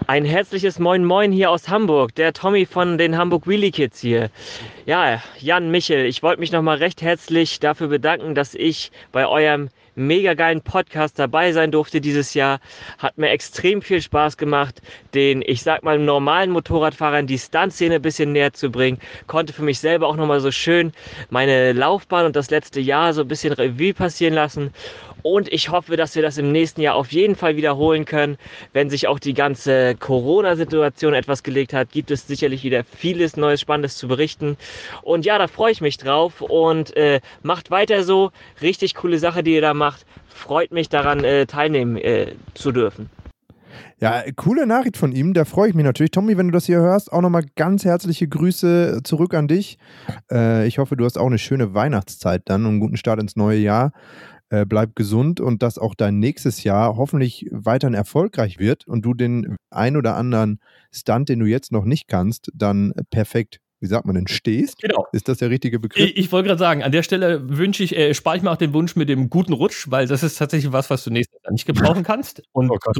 [0.06, 4.30] Ein herzliches Moin Moin hier aus Hamburg, der Tommy von den Hamburg Wheelie Kids hier.
[4.86, 9.68] Ja, Jan Michel, ich wollte mich nochmal recht herzlich dafür bedanken, dass ich bei eurem
[9.94, 12.60] mega geilen Podcast dabei sein durfte dieses Jahr.
[12.98, 14.80] Hat mir extrem viel Spaß gemacht,
[15.14, 18.98] den, ich sag mal, normalen Motorradfahrern die Stuntszene ein bisschen näher zu bringen.
[19.26, 20.92] Konnte für mich selber auch nochmal so schön
[21.30, 24.72] meine Laufbahn und das letzte Jahr so ein bisschen Revue passieren lassen.
[25.22, 28.36] Und ich hoffe, dass wir das im nächsten Jahr auf jeden Fall wiederholen können.
[28.72, 33.60] Wenn sich auch die ganze Corona-Situation etwas gelegt hat, gibt es sicherlich wieder vieles Neues,
[33.60, 34.56] Spannendes zu berichten.
[35.02, 38.30] Und ja, da freue ich mich drauf und äh, macht weiter so.
[38.62, 40.06] Richtig coole Sache, die ihr da macht.
[40.28, 43.10] Freut mich daran, äh, teilnehmen äh, zu dürfen.
[44.00, 46.10] Ja, coole Nachricht von ihm, da freue ich mich natürlich.
[46.10, 49.78] Tommy, wenn du das hier hörst, auch nochmal ganz herzliche Grüße zurück an dich.
[50.30, 53.36] Äh, ich hoffe, du hast auch eine schöne Weihnachtszeit dann und einen guten Start ins
[53.36, 53.92] neue Jahr.
[54.50, 59.14] Äh, bleib gesund und dass auch dein nächstes Jahr hoffentlich weiterhin erfolgreich wird und du
[59.14, 60.60] den ein oder anderen
[60.92, 64.80] Stunt, den du jetzt noch nicht kannst, dann perfekt wie sagt man denn, stehst?
[64.80, 65.06] Genau.
[65.12, 66.04] Ist das der richtige Begriff?
[66.04, 68.56] Ich, ich wollte gerade sagen, an der Stelle wünsche ich, äh, spare ich mir auch
[68.56, 71.52] den Wunsch mit dem guten Rutsch, weil das ist tatsächlich was, was du nächstes Jahr
[71.52, 72.42] nicht gebrauchen kannst.
[72.52, 72.96] Und oh Gott.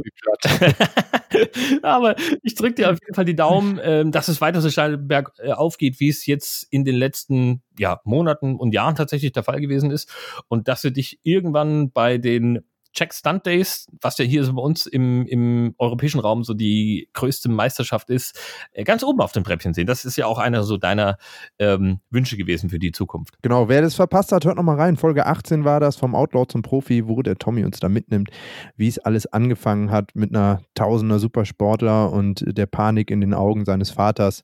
[1.83, 4.97] Aber ich drücke dir auf jeden Fall die Daumen, äh, dass es weiter so steil
[4.97, 9.43] berg äh, aufgeht, wie es jetzt in den letzten ja, Monaten und Jahren tatsächlich der
[9.43, 10.11] Fall gewesen ist.
[10.47, 12.61] Und dass du dich irgendwann bei den
[12.93, 17.09] Check Stunt Days, was ja hier so bei uns im, im europäischen Raum so die
[17.13, 18.39] größte Meisterschaft ist,
[18.73, 19.87] äh, ganz oben auf dem Treppchen sehen.
[19.87, 21.17] Das ist ja auch einer so deiner
[21.59, 23.35] ähm, Wünsche gewesen für die Zukunft.
[23.41, 24.97] Genau, wer das verpasst hat, hört nochmal rein.
[24.97, 28.29] Folge 18 war das vom Outlaw zum Profi, wo der Tommy uns da mitnimmt,
[28.75, 33.65] wie es alles angefangen hat mit einer Tausender Supersportler und der Panik in den Augen
[33.65, 34.43] seines Vaters,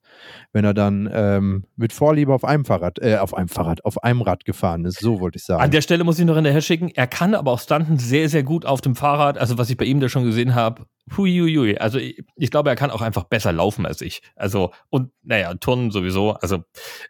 [0.53, 4.21] wenn er dann ähm, mit Vorliebe auf einem Fahrrad, äh, auf einem Fahrrad, auf einem
[4.21, 4.99] Rad gefahren ist.
[4.99, 5.61] So wollte ich sagen.
[5.61, 8.36] An der Stelle muss ich noch hinterher schicken, er kann aber auch Stunten sehr, sehr
[8.37, 9.39] sehr gut auf dem Fahrrad.
[9.39, 10.85] Also was ich bei ihm da schon gesehen habe,
[11.17, 11.79] huiuiui.
[11.79, 14.21] Also ich, ich, glaube, er kann auch einfach besser laufen als ich.
[14.35, 16.33] Also und naja, Turnen sowieso.
[16.33, 16.63] Also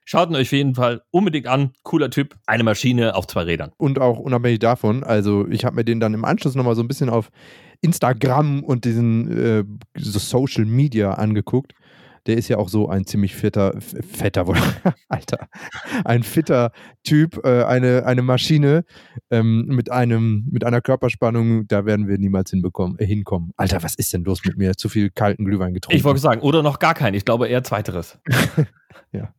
[0.05, 1.73] schaut ihn euch auf jeden Fall unbedingt an.
[1.83, 2.35] Cooler Typ.
[2.45, 3.73] Eine Maschine auf zwei Rädern.
[3.75, 6.87] Und auch unabhängig davon, also ich habe mir den dann im Anschluss nochmal so ein
[6.87, 7.29] bisschen auf
[7.81, 9.63] Instagram und diesen äh,
[9.97, 11.73] so Social Media angeguckt
[12.27, 14.45] der ist ja auch so ein ziemlich fitter, fetter,
[15.09, 15.47] Alter,
[16.05, 16.71] ein fitter
[17.03, 18.83] Typ, äh, eine, eine Maschine
[19.31, 23.51] ähm, mit, einem, mit einer Körperspannung, da werden wir niemals hinbekommen, äh, hinkommen.
[23.55, 24.75] Alter, was ist denn los mit mir?
[24.75, 25.97] Zu viel kalten Glühwein getrunken.
[25.97, 27.13] Ich wollte sagen, oder noch gar keinen.
[27.13, 28.19] Ich glaube eher zweiteres.
[29.11, 29.33] ja.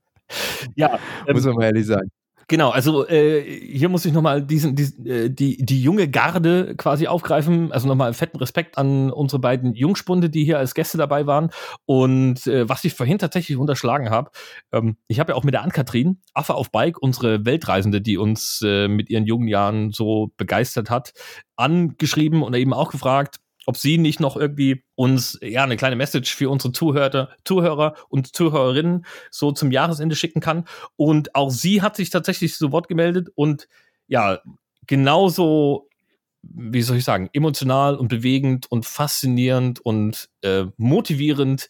[0.74, 0.98] Ja.
[1.27, 2.11] Ähm, Muss man mal ehrlich sagen.
[2.51, 7.07] Genau, also äh, hier muss ich nochmal diesen, diesen äh, die, die junge Garde quasi
[7.07, 7.73] aufgreifen.
[7.73, 11.51] Also nochmal fetten Respekt an unsere beiden Jungspunde, die hier als Gäste dabei waren.
[11.85, 14.31] Und äh, was ich vorhin tatsächlich unterschlagen habe,
[14.73, 18.63] ähm, ich habe ja auch mit der Ann-Kathrin, Affe auf Bike, unsere Weltreisende, die uns
[18.65, 21.13] äh, mit ihren jungen Jahren so begeistert hat,
[21.57, 26.35] angeschrieben und eben auch gefragt, ob sie nicht noch irgendwie uns ja eine kleine Message
[26.35, 30.64] für unsere Zuhörer, Zuhörer und Zuhörerinnen so zum Jahresende schicken kann.
[30.96, 33.68] Und auch sie hat sich tatsächlich zu Wort gemeldet und
[34.07, 34.38] ja,
[34.87, 35.87] genauso
[36.40, 41.68] wie soll ich sagen, emotional und bewegend und faszinierend und äh, motivierend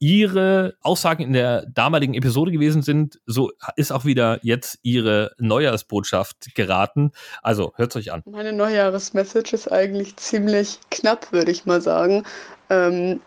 [0.00, 6.54] ihre Aussagen in der damaligen Episode gewesen sind, so ist auch wieder jetzt ihre Neujahrsbotschaft
[6.54, 7.12] geraten.
[7.42, 8.22] Also hört euch an.
[8.26, 12.24] Meine Neujahresmessage ist eigentlich ziemlich knapp, würde ich mal sagen.
[12.70, 13.20] Ähm,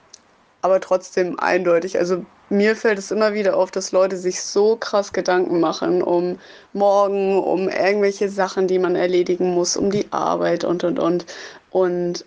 [0.62, 1.98] aber trotzdem eindeutig.
[1.98, 6.38] Also mir fällt es immer wieder auf, dass Leute sich so krass Gedanken machen um
[6.74, 11.26] morgen, um irgendwelche Sachen, die man erledigen muss, um die Arbeit und und und.
[11.72, 12.26] Und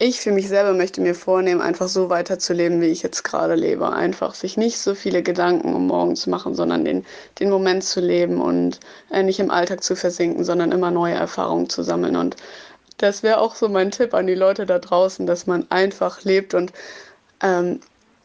[0.00, 3.90] ich für mich selber möchte mir vornehmen, einfach so weiterzuleben, wie ich jetzt gerade lebe.
[3.90, 7.04] Einfach sich nicht so viele Gedanken um morgen zu machen, sondern den,
[7.40, 8.78] den Moment zu leben und
[9.10, 12.14] äh, nicht im Alltag zu versinken, sondern immer neue Erfahrungen zu sammeln.
[12.14, 12.36] Und
[12.98, 16.54] das wäre auch so mein Tipp an die Leute da draußen, dass man einfach lebt
[16.54, 16.72] und
[17.42, 17.80] ähm,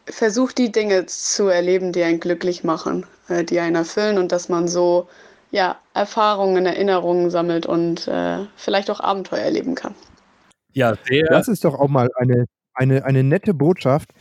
[0.06, 4.48] versucht die Dinge zu erleben, die einen glücklich machen, äh, die einen erfüllen und dass
[4.48, 5.08] man so
[5.50, 9.96] ja, Erfahrungen, Erinnerungen sammelt und äh, vielleicht auch Abenteuer erleben kann.
[10.74, 11.26] Ja, sehr.
[11.30, 14.12] Das ist doch auch mal eine, eine, eine nette Botschaft,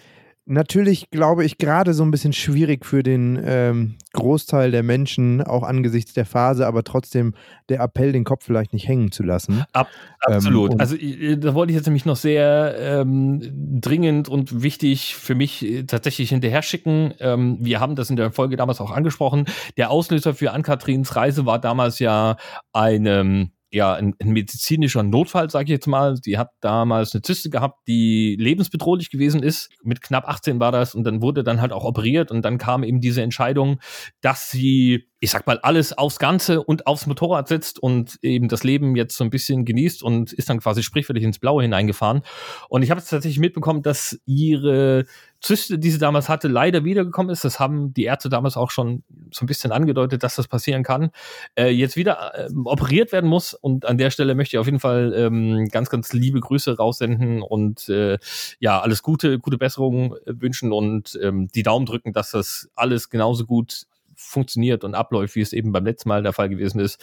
[0.45, 5.63] natürlich, glaube ich, gerade so ein bisschen schwierig für den ähm, Großteil der Menschen, auch
[5.63, 7.35] angesichts der Phase, aber trotzdem
[7.69, 9.65] der Appell, den Kopf vielleicht nicht hängen zu lassen.
[9.73, 9.89] Ab,
[10.21, 10.73] absolut.
[10.73, 13.41] Ähm, also da wollte ich jetzt nämlich noch sehr ähm,
[13.81, 17.15] dringend und wichtig für mich äh, tatsächlich hinterher schicken.
[17.21, 19.47] Ähm, wir haben das in der Folge damals auch angesprochen.
[19.77, 22.37] Der Auslöser für Ann-Katrins Reise war damals ja
[22.73, 26.15] eine ja, ein, ein medizinischer Notfall, sage ich jetzt mal.
[26.15, 29.71] Die hat damals eine Zyste gehabt, die lebensbedrohlich gewesen ist.
[29.83, 32.85] Mit knapp 18 war das und dann wurde dann halt auch operiert und dann kam
[32.85, 33.81] eben diese Entscheidung,
[34.21, 38.65] dass sie ich sag mal, alles aufs Ganze und aufs Motorrad setzt und eben das
[38.65, 42.23] Leben jetzt so ein bisschen genießt und ist dann quasi sprichwörtlich ins Blaue hineingefahren.
[42.69, 45.05] Und ich habe jetzt tatsächlich mitbekommen, dass ihre
[45.43, 47.45] Zyste, die sie damals hatte, leider wiedergekommen ist.
[47.45, 49.03] Das haben die Ärzte damals auch schon
[49.33, 51.11] so ein bisschen angedeutet, dass das passieren kann.
[51.57, 53.53] Äh, jetzt wieder äh, operiert werden muss.
[53.53, 57.43] Und an der Stelle möchte ich auf jeden Fall ähm, ganz, ganz liebe Grüße raussenden
[57.43, 58.19] und äh,
[58.61, 63.45] ja, alles Gute, gute Besserung wünschen und ähm, die Daumen drücken, dass das alles genauso
[63.45, 67.01] gut funktioniert und abläuft, wie es eben beim letzten Mal der Fall gewesen ist.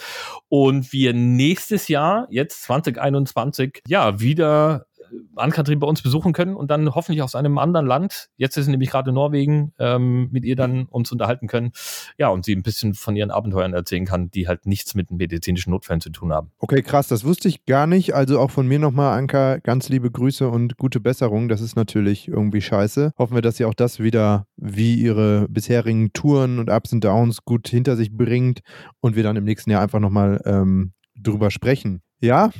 [0.48, 4.86] Und wir nächstes Jahr, jetzt 2021, ja, wieder
[5.36, 8.70] Ann-Kathrin bei uns besuchen können und dann hoffentlich aus einem anderen Land, jetzt ist sie
[8.70, 11.72] nämlich gerade Norwegen, ähm, mit ihr dann uns unterhalten können.
[12.18, 15.70] Ja, und sie ein bisschen von ihren Abenteuern erzählen kann, die halt nichts mit medizinischen
[15.70, 16.50] Notfällen zu tun haben.
[16.58, 18.14] Okay, krass, das wusste ich gar nicht.
[18.14, 21.48] Also auch von mir nochmal, Anka, ganz liebe Grüße und gute Besserung.
[21.48, 23.12] Das ist natürlich irgendwie scheiße.
[23.18, 27.44] Hoffen wir, dass sie auch das wieder wie ihre bisherigen Touren und Ups und Downs
[27.44, 28.60] gut hinter sich bringt
[29.00, 32.02] und wir dann im nächsten Jahr einfach nochmal ähm, drüber sprechen.
[32.22, 32.50] Ja,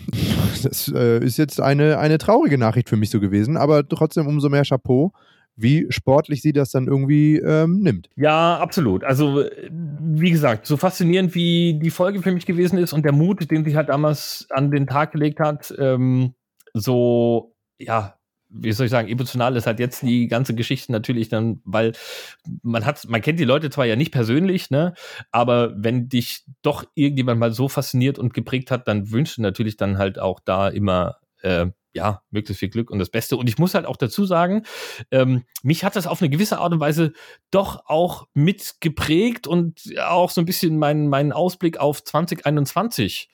[0.68, 4.49] das äh, ist jetzt eine, eine traurige Nachricht für mich so gewesen, aber trotzdem umso
[4.49, 5.12] mehr Chapeau,
[5.57, 8.09] wie sportlich sie das dann irgendwie ähm, nimmt.
[8.16, 9.05] Ja, absolut.
[9.05, 13.51] Also, wie gesagt, so faszinierend wie die Folge für mich gewesen ist und der Mut,
[13.51, 16.35] den sie halt damals an den Tag gelegt hat, ähm,
[16.73, 18.14] so, ja,
[18.50, 21.92] wie soll ich sagen, emotional ist halt jetzt die ganze Geschichte natürlich dann, weil
[22.62, 24.94] man hat, man kennt die Leute zwar ja nicht persönlich, ne,
[25.30, 29.76] aber wenn dich doch irgendjemand mal so fasziniert und geprägt hat, dann wünschst du natürlich
[29.76, 33.36] dann halt auch da immer, äh, ja, möglichst viel Glück und das Beste.
[33.36, 34.64] Und ich muss halt auch dazu sagen,
[35.10, 37.12] ähm, mich hat das auf eine gewisse Art und Weise
[37.50, 43.28] doch auch mitgeprägt und auch so ein bisschen meinen, meinen Ausblick auf 2021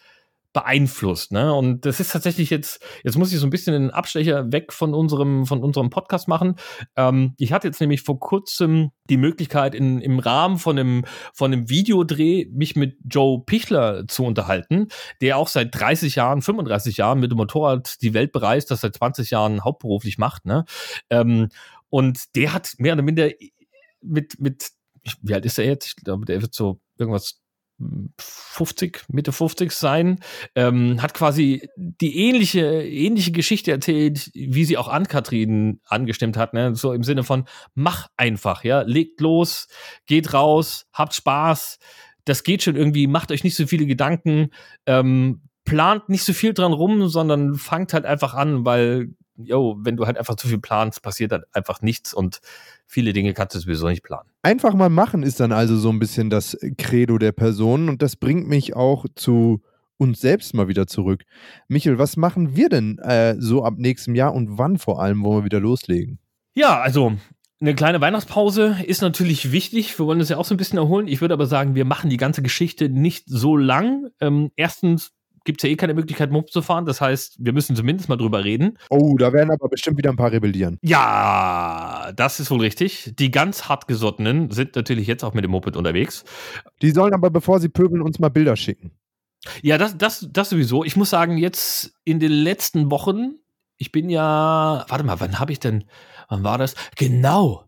[0.57, 1.33] beeinflusst.
[1.33, 1.53] Ne?
[1.53, 4.95] Und das ist tatsächlich jetzt, jetzt muss ich so ein bisschen einen Abstecher weg von
[4.95, 6.55] unserem, von unserem Podcast machen.
[6.97, 11.53] Ähm, ich hatte jetzt nämlich vor kurzem die Möglichkeit, in, im Rahmen von einem, von
[11.53, 14.89] einem Videodreh mich mit Joe Pichler zu unterhalten,
[15.21, 18.95] der auch seit 30 Jahren, 35 Jahren mit dem Motorrad die Welt bereist, das seit
[18.95, 20.47] 20 Jahren hauptberuflich macht.
[20.47, 20.65] Ne?
[21.11, 21.51] Ähm,
[21.91, 23.29] und der hat mehr oder minder
[24.01, 24.71] mit, mit,
[25.21, 25.87] wie alt ist er jetzt?
[25.87, 27.43] Ich glaube, der wird so irgendwas
[28.19, 30.21] 50, Mitte 50 sein,
[30.55, 36.55] ähm, hat quasi die ähnliche, ähnliche Geschichte erzählt, wie sie auch an Kathrin angestimmt hat,
[36.55, 36.75] ne?
[36.75, 39.69] So im Sinne von, mach einfach, ja, legt los,
[40.07, 41.79] geht raus, habt Spaß,
[42.25, 44.51] das geht schon irgendwie, macht euch nicht so viele Gedanken,
[44.87, 49.97] ähm, plant nicht so viel dran rum, sondern fangt halt einfach an, weil yo, wenn
[49.97, 52.41] du halt einfach zu viel planst, passiert dann einfach nichts und
[52.87, 54.29] viele Dinge kannst du sowieso nicht planen.
[54.43, 58.17] Einfach mal machen ist dann also so ein bisschen das Credo der Person und das
[58.17, 59.63] bringt mich auch zu
[59.99, 61.25] uns selbst mal wieder zurück.
[61.69, 65.41] Michel, was machen wir denn äh, so ab nächstem Jahr und wann vor allem wollen
[65.41, 66.19] wir wieder loslegen?
[66.55, 67.17] Ja, also
[67.61, 69.99] eine kleine Weihnachtspause ist natürlich wichtig.
[69.99, 71.09] Wir wollen uns ja auch so ein bisschen erholen.
[71.09, 74.09] Ich würde aber sagen, wir machen die ganze Geschichte nicht so lang.
[74.21, 75.13] Ähm, erstens
[75.47, 76.85] gibt es ja eh keine Möglichkeit, Mob zu fahren.
[76.85, 78.79] Das heißt, wir müssen zumindest mal drüber reden.
[78.91, 80.79] Oh, da werden aber bestimmt wieder ein paar rebellieren.
[80.83, 83.15] Ja, das ist wohl richtig.
[83.19, 86.25] Die ganz hartgesottenen sind natürlich jetzt auch mit dem Moped unterwegs.
[86.83, 88.91] Die sollen aber, bevor sie pöbeln, uns mal Bilder schicken.
[89.63, 90.85] Ja, das, das, das sowieso.
[90.85, 93.37] Ich muss sagen, jetzt in den letzten Wochen,
[93.77, 95.85] ich bin ja, warte mal, wann habe ich denn,
[96.29, 96.75] wann war das?
[96.97, 97.65] Genau.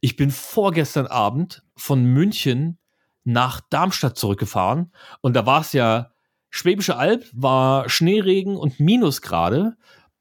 [0.00, 2.78] Ich bin vorgestern Abend von München
[3.24, 6.12] nach Darmstadt zurückgefahren und da war es ja
[6.50, 9.76] Schwäbische Alb, war Schneeregen und Minusgrade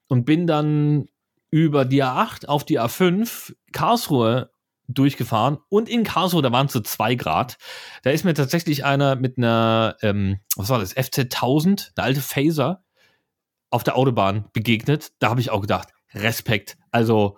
[0.08, 1.08] und bin dann
[1.50, 4.52] über die A8 auf die A5 Karlsruhe
[4.88, 7.58] durchgefahren und in Karlsruhe, da waren es so zwei Grad.
[8.04, 12.22] Da ist mir tatsächlich einer mit einer, ähm, was war das, FZ 1000, eine alte
[12.22, 12.84] Phaser,
[13.70, 15.12] auf der Autobahn begegnet.
[15.20, 16.78] Da habe ich auch gedacht, Respekt.
[16.92, 17.38] Also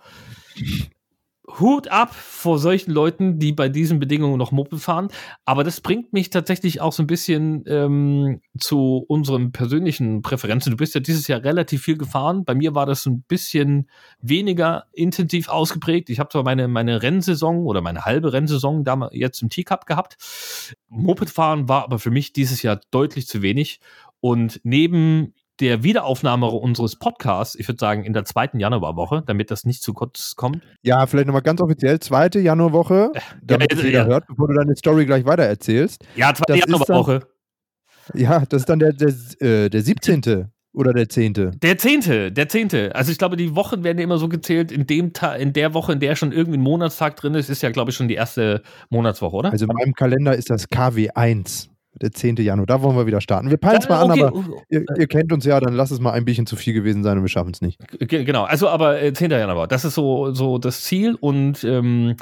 [1.48, 5.08] Hut ab vor solchen Leuten, die bei diesen Bedingungen noch Moped fahren.
[5.46, 10.72] Aber das bringt mich tatsächlich auch so ein bisschen ähm, zu unseren persönlichen Präferenzen.
[10.72, 12.44] Du bist ja dieses Jahr relativ viel gefahren.
[12.44, 16.10] Bei mir war das ein bisschen weniger intensiv ausgeprägt.
[16.10, 20.18] Ich habe zwar meine, meine Rennsaison oder meine halbe Rennsaison da jetzt im T-Cup gehabt.
[20.90, 23.80] Mopedfahren war aber für mich dieses Jahr deutlich zu wenig.
[24.20, 29.65] Und neben der Wiederaufnahme unseres Podcasts, ich würde sagen in der zweiten Januarwoche, damit das
[29.65, 30.62] nicht zu kurz kommt.
[30.84, 34.06] Ja, vielleicht nochmal ganz offiziell, zweite Januarwoche, damit ja, ja, jeder ja.
[34.06, 36.06] hört, bevor du deine Story gleich weiter erzählst.
[36.15, 37.22] Ja, zweite Januarwoche.
[38.13, 40.50] Ja, das ist dann der, der, äh, der 17.
[40.74, 41.60] Oder der 10.
[41.60, 42.34] Der 10.
[42.36, 42.91] Der 10.
[42.93, 46.00] Also ich glaube, die Wochen werden immer so gezählt, in, dem in der Woche, in
[46.00, 49.36] der schon irgendwie ein Monatstag drin ist, ist ja, glaube ich, schon die erste Monatswoche,
[49.36, 49.52] oder?
[49.52, 51.70] Also in meinem Kalender ist das KW1
[52.02, 52.38] der 10.
[52.38, 52.66] Januar.
[52.66, 53.50] Da wollen wir wieder starten.
[53.50, 54.24] Wir peilen es mal okay.
[54.24, 56.74] an, aber ihr, ihr, kennt uns ja, dann lass es mal ein bisschen zu viel
[56.74, 57.80] gewesen sein und wir schaffen es nicht.
[58.00, 59.32] Genau, also aber äh, 10.
[59.32, 62.16] Januar, das ist so, so das Ziel und ähm,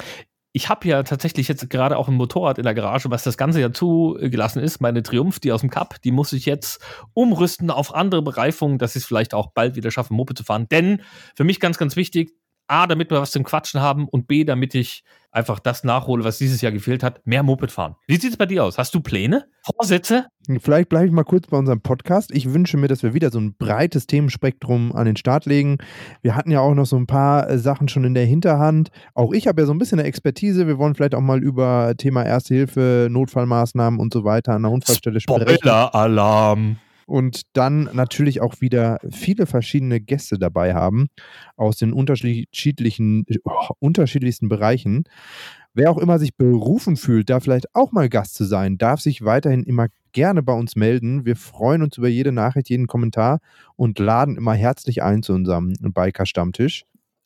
[0.56, 3.60] ich habe ja tatsächlich jetzt gerade auch ein Motorrad in der Garage, was das ganze
[3.60, 4.80] Jahr zugelassen ist.
[4.80, 6.82] Meine Triumph, die aus dem Cup, die muss ich jetzt
[7.14, 10.68] umrüsten auf andere Bereifungen, dass ich es vielleicht auch bald wieder schaffe, Mope zu fahren.
[10.72, 11.02] Denn
[11.36, 12.32] für mich ganz, ganz wichtig,
[12.68, 15.04] A, damit wir was zum Quatschen haben und B, damit ich
[15.36, 17.96] einfach das nachhole, was dieses Jahr gefehlt hat, mehr Moped fahren.
[18.08, 18.78] Wie sieht es bei dir aus?
[18.78, 19.46] Hast du Pläne?
[19.64, 20.28] Vorsätze?
[20.60, 22.32] Vielleicht bleibe ich mal kurz bei unserem Podcast.
[22.34, 25.78] Ich wünsche mir, dass wir wieder so ein breites Themenspektrum an den Start legen.
[26.22, 28.90] Wir hatten ja auch noch so ein paar äh, Sachen schon in der Hinterhand.
[29.14, 30.68] Auch ich habe ja so ein bisschen eine Expertise.
[30.68, 34.72] Wir wollen vielleicht auch mal über Thema Erste Hilfe, Notfallmaßnahmen und so weiter an der
[34.72, 35.58] Unfallstelle sprechen.
[35.58, 41.08] Spoiler-Alarm und dann natürlich auch wieder viele verschiedene Gäste dabei haben
[41.56, 45.04] aus den unterschiedlichen, oh, unterschiedlichsten Bereichen.
[45.74, 49.24] Wer auch immer sich berufen fühlt, da vielleicht auch mal Gast zu sein, darf sich
[49.24, 51.26] weiterhin immer gerne bei uns melden.
[51.26, 53.40] Wir freuen uns über jede Nachricht, jeden Kommentar
[53.76, 56.86] und laden immer herzlich ein zu unserem Biker-Stammtisch.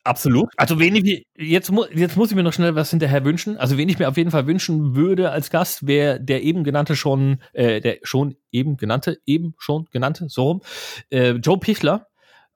[0.09, 0.49] Absolut.
[0.57, 3.57] Also wen ich, jetzt, jetzt muss ich mir noch schnell was hinterher wünschen.
[3.57, 6.95] Also wen ich mir auf jeden Fall wünschen würde als Gast, wäre der eben genannte
[6.95, 10.61] schon, äh, der schon eben genannte, eben schon genannte, so rum,
[11.11, 12.07] äh, Joe Pichler.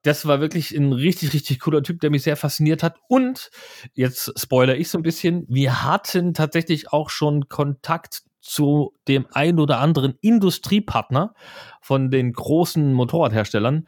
[0.02, 2.98] Das war wirklich ein richtig, richtig cooler Typ, der mich sehr fasziniert hat.
[3.08, 3.52] Und
[3.94, 9.60] jetzt spoiler ich so ein bisschen, wir hatten tatsächlich auch schon Kontakt zu dem ein
[9.60, 11.36] oder anderen Industriepartner
[11.82, 13.88] von den großen Motorradherstellern,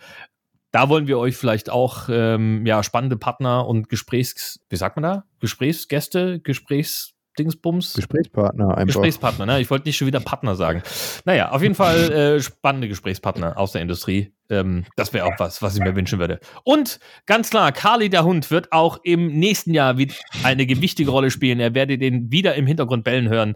[0.75, 5.03] da wollen wir euch vielleicht auch ähm, ja, spannende Partner und Gesprächs, wie sagt man
[5.03, 5.23] da?
[5.39, 7.93] Gesprächsgäste, Gesprächsdingsbums?
[7.93, 8.87] Gesprächspartner einfach.
[8.87, 9.61] Gesprächspartner, ne?
[9.61, 10.83] Ich wollte nicht schon wieder Partner sagen.
[11.23, 14.33] Naja, auf jeden Fall äh, spannende Gesprächspartner aus der Industrie.
[14.49, 16.41] Ähm, das wäre auch was, was ich mir wünschen würde.
[16.65, 21.31] Und ganz klar, Carly der Hund wird auch im nächsten Jahr wieder eine gewichtige Rolle
[21.31, 21.61] spielen.
[21.61, 23.55] Er werde den wieder im Hintergrund bellen hören.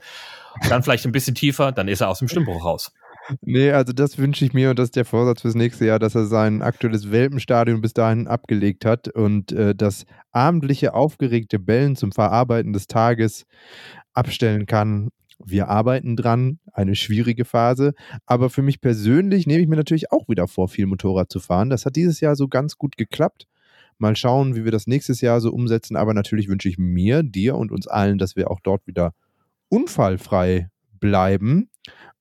[0.70, 2.94] Dann vielleicht ein bisschen tiefer, dann ist er aus dem Stimmbruch raus.
[3.42, 6.16] Nee, also das wünsche ich mir und das ist der Vorsatz fürs nächste Jahr, dass
[6.16, 12.12] er sein aktuelles Welpenstadion bis dahin abgelegt hat und äh, das abendliche aufgeregte Bellen zum
[12.12, 13.46] Verarbeiten des Tages
[14.14, 15.10] abstellen kann.
[15.44, 17.94] Wir arbeiten dran, eine schwierige Phase,
[18.26, 21.70] aber für mich persönlich nehme ich mir natürlich auch wieder vor, viel Motorrad zu fahren.
[21.70, 23.48] Das hat dieses Jahr so ganz gut geklappt.
[24.00, 27.56] Mal schauen, wie wir das nächstes Jahr so umsetzen, aber natürlich wünsche ich mir, dir
[27.56, 29.14] und uns allen, dass wir auch dort wieder
[29.70, 31.70] unfallfrei bleiben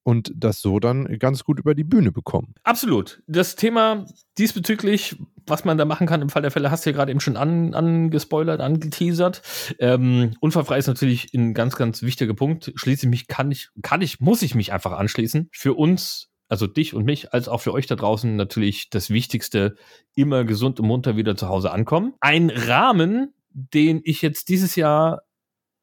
[0.09, 2.55] und das so dann ganz gut über die Bühne bekommen.
[2.62, 3.23] Absolut.
[3.27, 4.07] Das Thema
[4.38, 5.16] diesbezüglich,
[5.47, 7.37] was man da machen kann im Fall der Fälle, hast du ja gerade eben schon
[7.37, 9.42] an, angespoilert, angeteasert.
[9.79, 12.73] Ähm, unfallfrei ist natürlich ein ganz, ganz wichtiger Punkt.
[12.75, 15.51] Schließe mich, kann ich, kann ich, muss ich mich einfach anschließen.
[15.53, 19.77] Für uns also dich und mich, als auch für euch da draußen natürlich das Wichtigste,
[20.14, 22.14] immer gesund und munter wieder zu Hause ankommen.
[22.21, 25.21] Ein Rahmen, den ich jetzt dieses Jahr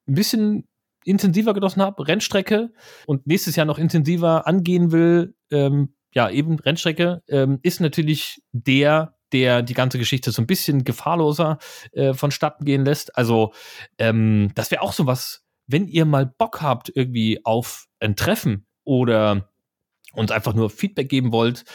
[0.08, 0.68] ein bisschen
[1.06, 2.72] intensiver genossen habe, Rennstrecke
[3.06, 9.16] und nächstes Jahr noch intensiver angehen will, ähm, ja, eben Rennstrecke, ähm, ist natürlich der,
[9.32, 11.58] der die ganze Geschichte so ein bisschen gefahrloser
[11.92, 13.18] äh, vonstatten gehen lässt.
[13.18, 13.54] Also,
[13.98, 18.66] ähm, das wäre auch so was, wenn ihr mal Bock habt irgendwie auf ein Treffen
[18.84, 19.50] oder
[20.14, 21.66] uns einfach nur Feedback geben wollt,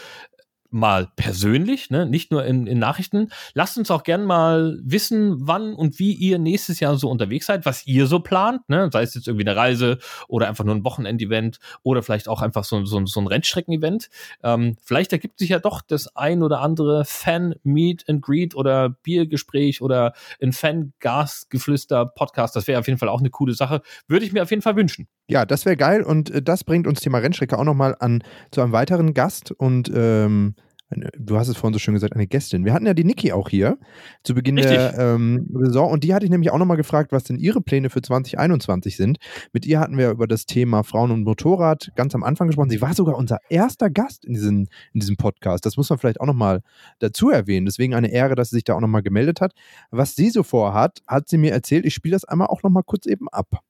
[0.70, 2.06] mal persönlich, ne?
[2.06, 3.30] nicht nur in, in Nachrichten.
[3.54, 7.66] Lasst uns auch gern mal wissen, wann und wie ihr nächstes Jahr so unterwegs seid,
[7.66, 8.88] was ihr so plant, ne?
[8.92, 12.64] sei es jetzt irgendwie eine Reise oder einfach nur ein Wochenendevent oder vielleicht auch einfach
[12.64, 14.09] so, so, so ein Rennstrecken-Event.
[14.42, 19.83] Ähm, vielleicht ergibt sich ja doch das ein oder andere Fan-Meet and Greet oder Biergespräch
[19.83, 22.56] oder ein Fan-Gasgeflüster-Podcast.
[22.56, 23.83] Das wäre auf jeden Fall auch eine coole Sache.
[24.06, 25.09] Würde ich mir auf jeden Fall wünschen.
[25.28, 28.61] Ja, das wäre geil und äh, das bringt uns Thema Rennstrecke auch nochmal an zu
[28.61, 30.54] einem weiteren Gast und ähm,
[30.90, 32.64] du hast es vorhin so schön gesagt, eine Gästin.
[32.64, 33.79] Wir hatten ja die Niki auch hier
[34.22, 34.76] zu Beginn Richtig.
[34.76, 37.90] der ähm, Saison und die hatte ich nämlich auch nochmal gefragt, was denn ihre Pläne
[37.90, 39.18] für 2021 sind.
[39.53, 42.70] Mit ihr hatten wir über das Thema Frauen und Motorrad ganz am Anfang gesprochen.
[42.70, 45.64] Sie war sogar unser erster Gast in, diesen, in diesem Podcast.
[45.64, 46.62] Das muss man vielleicht auch nochmal
[46.98, 47.66] dazu erwähnen.
[47.66, 49.53] Deswegen eine Ehre, dass sie sich da auch nochmal gemeldet hat.
[49.90, 51.85] Was sie so vorhat, hat sie mir erzählt.
[51.85, 53.62] Ich spiele das einmal auch nochmal kurz eben ab.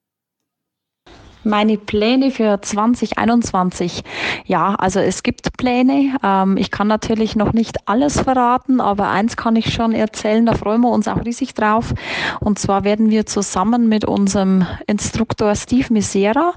[1.51, 4.05] Meine Pläne für 2021.
[4.47, 6.15] Ja, also es gibt Pläne.
[6.23, 10.55] Ähm, ich kann natürlich noch nicht alles verraten, aber eins kann ich schon erzählen, da
[10.55, 11.93] freuen wir uns auch riesig drauf.
[12.39, 16.53] Und zwar werden wir zusammen mit unserem Instruktor Steve Misera,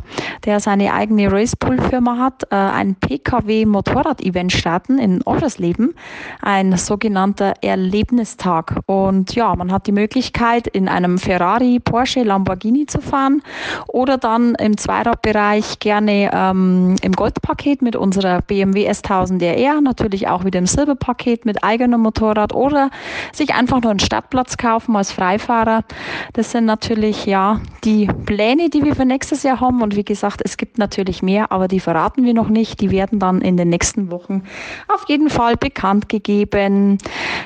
[0.45, 5.95] der seine eigene Racepool-Firma hat, äh, ein PKW-Motorrad-Event starten in Oschersleben,
[6.43, 8.79] ein sogenannter Erlebnistag.
[8.86, 13.41] Und ja, man hat die Möglichkeit, in einem Ferrari, Porsche, Lamborghini zu fahren
[13.88, 20.43] oder dann im Zweiradbereich gerne ähm, im Goldpaket mit unserer BMW S1000 RR, natürlich auch
[20.43, 22.89] wieder im Silberpaket mit eigenem Motorrad oder
[23.31, 25.85] sich einfach nur einen Stadtplatz kaufen als Freifahrer.
[26.33, 30.41] Das sind natürlich ja die Pläne, die wir für nächstes Jahr haben und wie gesagt,
[30.43, 32.81] es gibt natürlich mehr, aber die verraten wir noch nicht.
[32.81, 34.43] Die werden dann in den nächsten Wochen
[34.89, 36.97] auf jeden Fall bekannt gegeben.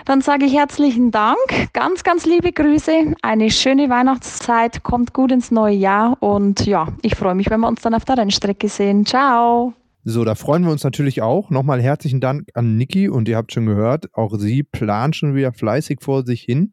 [0.06, 1.38] Dann sage ich herzlichen Dank,
[1.74, 7.16] ganz, ganz liebe Grüße, eine schöne Weihnachtszeit, kommt gut ins neue Jahr und ja, ich
[7.18, 9.06] freue mich, wenn wir uns dann auf der Rennstrecke sehen.
[9.06, 9.74] Ciao!
[10.04, 11.50] So, da freuen wir uns natürlich auch.
[11.50, 15.52] Nochmal herzlichen Dank an Niki und ihr habt schon gehört, auch sie plant schon wieder
[15.52, 16.72] fleißig vor sich hin.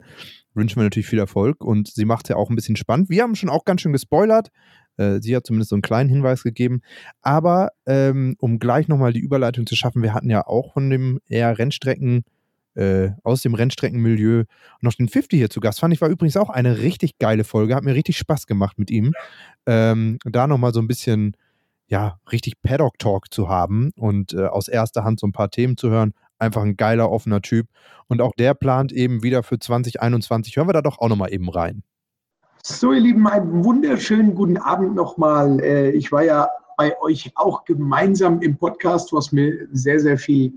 [0.54, 3.10] Wünschen wir natürlich viel Erfolg und sie macht es ja auch ein bisschen spannend.
[3.10, 4.50] Wir haben schon auch ganz schön gespoilert.
[4.98, 6.82] Äh, sie hat zumindest so einen kleinen Hinweis gegeben.
[7.22, 11.18] Aber ähm, um gleich nochmal die Überleitung zu schaffen, wir hatten ja auch von dem
[11.26, 12.22] eher Rennstrecken
[12.74, 14.44] äh, aus dem Rennstreckenmilieu
[14.80, 15.80] noch den 50 hier zu Gast.
[15.80, 18.90] Fand ich war übrigens auch eine richtig geile Folge, hat mir richtig Spaß gemacht mit
[18.90, 19.12] ihm.
[19.66, 21.36] Ähm, da nochmal so ein bisschen,
[21.86, 25.90] ja, richtig Paddock-Talk zu haben und äh, aus erster Hand so ein paar Themen zu
[25.90, 26.12] hören.
[26.38, 27.68] Einfach ein geiler, offener Typ.
[28.08, 30.56] Und auch der plant eben wieder für 2021.
[30.56, 31.82] Hören wir da doch auch nochmal eben rein.
[32.62, 35.60] So, ihr Lieben, einen wunderschönen guten Abend nochmal.
[35.60, 40.52] Äh, ich war ja bei euch auch gemeinsam im Podcast, was mir sehr, sehr viel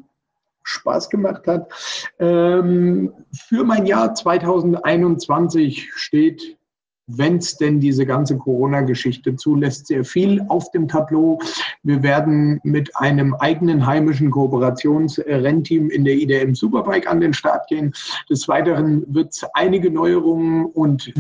[0.68, 1.72] Spaß gemacht hat.
[2.20, 6.58] Ähm, für mein Jahr 2021 steht,
[7.08, 11.40] wenn es denn diese ganze Corona-Geschichte zulässt, sehr viel auf dem Tableau.
[11.84, 17.94] Wir werden mit einem eigenen heimischen Kooperationsrennteam in der IDM Superbike an den Start gehen.
[18.30, 21.14] Des Weiteren wird es einige Neuerungen und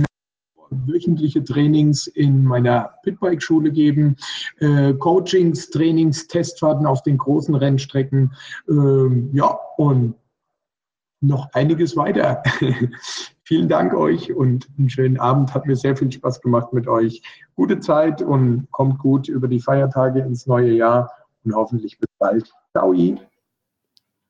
[0.70, 4.16] wöchentliche Trainings in meiner Pitbike-Schule geben,
[4.60, 8.34] äh, Coachings, Trainings, Testfahrten auf den großen Rennstrecken,
[8.70, 10.16] ähm, ja, und
[11.22, 12.44] noch einiges weiter.
[13.44, 15.54] Vielen Dank euch und einen schönen Abend.
[15.54, 17.22] Hat mir sehr viel Spaß gemacht mit euch.
[17.56, 21.12] Gute Zeit und kommt gut über die Feiertage ins neue Jahr
[21.44, 22.52] und hoffentlich bis bald.
[22.72, 22.94] Ciao.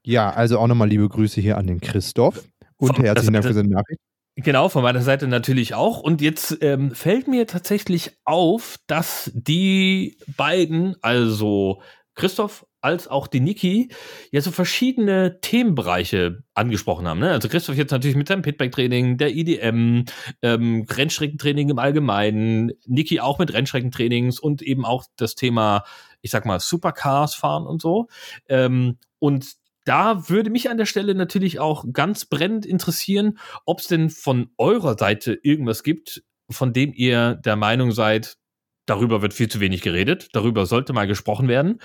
[0.06, 2.48] Ja, also auch nochmal liebe Grüße hier an den Christoph
[2.78, 4.00] und herzlichen Dank für seine Nachricht.
[4.40, 6.00] Genau, von meiner Seite natürlich auch.
[6.00, 11.82] Und jetzt ähm, fällt mir tatsächlich auf, dass die beiden, also
[12.14, 13.90] Christoph als auch die Niki,
[14.32, 17.20] ja so verschiedene Themenbereiche angesprochen haben.
[17.20, 17.32] Ne?
[17.32, 20.06] Also Christoph jetzt natürlich mit seinem Pitback-Training, der IDM,
[20.44, 25.84] ähm, Rennstreckentraining im Allgemeinen, Niki auch mit Rennstreckentrainings und eben auch das Thema,
[26.22, 28.08] ich sag mal, Supercars fahren und so.
[28.48, 29.56] Ähm, und
[29.88, 34.50] da würde mich an der Stelle natürlich auch ganz brennend interessieren, ob es denn von
[34.58, 38.38] eurer Seite irgendwas gibt, von dem ihr der Meinung seid,
[38.86, 41.80] darüber wird viel zu wenig geredet, darüber sollte mal gesprochen werden.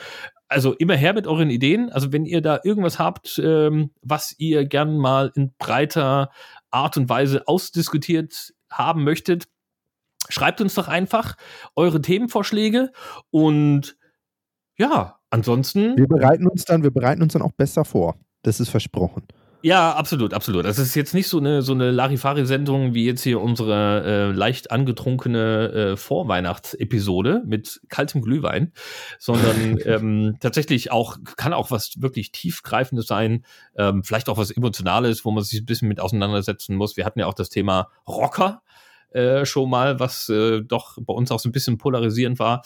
[0.49, 1.91] Also immer her mit euren Ideen.
[1.91, 6.31] Also wenn ihr da irgendwas habt, ähm, was ihr gern mal in breiter
[6.71, 9.47] Art und Weise ausdiskutiert haben möchtet,
[10.29, 11.37] schreibt uns doch einfach
[11.77, 12.91] eure Themenvorschläge
[13.31, 13.97] und
[14.77, 15.97] ja, ansonsten.
[15.97, 18.17] Wir bereiten uns dann, wir bereiten uns dann auch besser vor.
[18.43, 19.23] Das ist versprochen.
[19.65, 20.65] Ja, absolut, absolut.
[20.65, 24.73] Das ist jetzt nicht so eine, so eine Larifari-Sendung wie jetzt hier unsere äh, leicht
[24.73, 28.73] angetrunkene äh, Vorweihnachtsepisode mit kaltem Glühwein,
[29.21, 33.45] sondern ähm, tatsächlich auch, kann auch was wirklich tiefgreifendes sein,
[33.77, 36.97] ähm, vielleicht auch was Emotionales, wo man sich ein bisschen mit auseinandersetzen muss.
[36.97, 38.63] Wir hatten ja auch das Thema Rocker.
[39.11, 42.63] Äh, schon mal, was äh, doch bei uns auch so ein bisschen polarisierend war.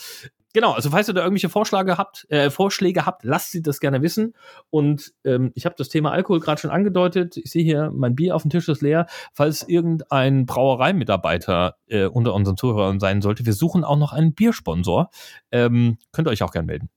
[0.56, 4.00] Genau, also falls ihr da irgendwelche Vorschläge habt, äh, Vorschläge habt, lasst sie das gerne
[4.00, 4.32] wissen.
[4.70, 7.36] Und ähm, ich habe das Thema Alkohol gerade schon angedeutet.
[7.36, 9.04] Ich sehe hier, mein Bier auf dem Tisch ist leer.
[9.34, 15.10] Falls irgendein Brauereimitarbeiter äh, unter unseren Zuhörern sein sollte, wir suchen auch noch einen Biersponsor.
[15.52, 16.88] Ähm, könnt ihr euch auch gerne melden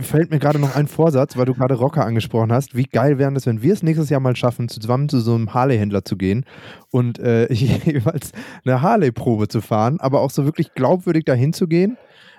[0.00, 2.76] fällt mir gerade noch ein Vorsatz, weil du gerade Rocker angesprochen hast.
[2.76, 5.54] Wie geil wäre es, wenn wir es nächstes Jahr mal schaffen, zusammen zu so einem
[5.54, 6.44] Harley-Händler zu gehen
[6.90, 8.32] und äh, jeweils
[8.64, 11.96] eine Harley-Probe zu fahren, aber auch so wirklich glaubwürdig dahin zu gehen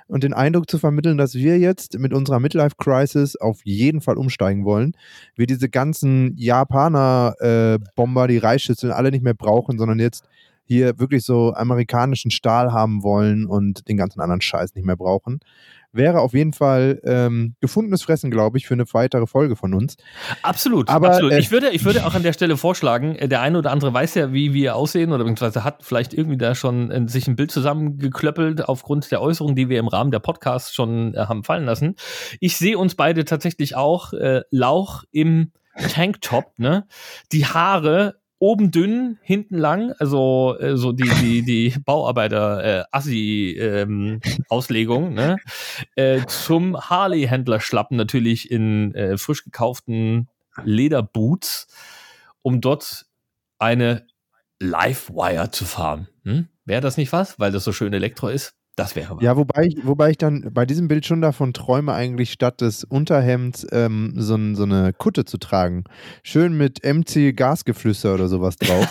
[0.07, 4.65] und den Eindruck zu vermitteln, dass wir jetzt mit unserer Midlife-Crisis auf jeden Fall umsteigen
[4.65, 4.93] wollen.
[5.35, 10.23] Wir diese ganzen Japaner-Bomber, äh, die Reisschüsseln alle nicht mehr brauchen, sondern jetzt
[10.65, 15.39] hier wirklich so amerikanischen Stahl haben wollen und den ganzen anderen Scheiß nicht mehr brauchen
[15.91, 19.97] wäre auf jeden Fall ähm, gefundenes Fressen, glaube ich, für eine weitere Folge von uns.
[20.41, 21.33] Absolut, aber absolut.
[21.33, 23.93] Äh, ich, würde, ich würde auch an der Stelle vorschlagen, äh, der eine oder andere
[23.93, 27.35] weiß ja, wie wir aussehen oder beziehungsweise hat vielleicht irgendwie da schon äh, sich ein
[27.35, 31.65] Bild zusammengeklöppelt aufgrund der Äußerungen, die wir im Rahmen der Podcasts schon äh, haben fallen
[31.65, 31.95] lassen.
[32.39, 35.51] Ich sehe uns beide tatsächlich auch äh, Lauch im
[35.93, 36.87] Tanktop, ne?
[37.31, 41.41] Die Haare oben dünn, hinten lang, also äh, so die die
[41.73, 45.37] die Bauarbeiter äh, ähm, Auslegung, ne?
[45.95, 50.27] Äh, zum Harley Händler schlappen natürlich in äh, frisch gekauften
[50.63, 51.67] Lederboots,
[52.41, 53.05] um dort
[53.59, 54.05] eine
[54.59, 56.07] Livewire zu fahren.
[56.23, 56.47] Hm?
[56.65, 58.55] Wäre das nicht was, weil das so schön Elektro ist?
[58.77, 59.23] Das wäre was.
[59.23, 62.83] Ja, wobei ich, wobei ich dann bei diesem Bild schon davon träume, eigentlich statt des
[62.83, 65.83] Unterhemds ähm, so, so, eine Kutte zu tragen.
[66.21, 68.87] Schön mit MC Gasgeflüster oder sowas drauf.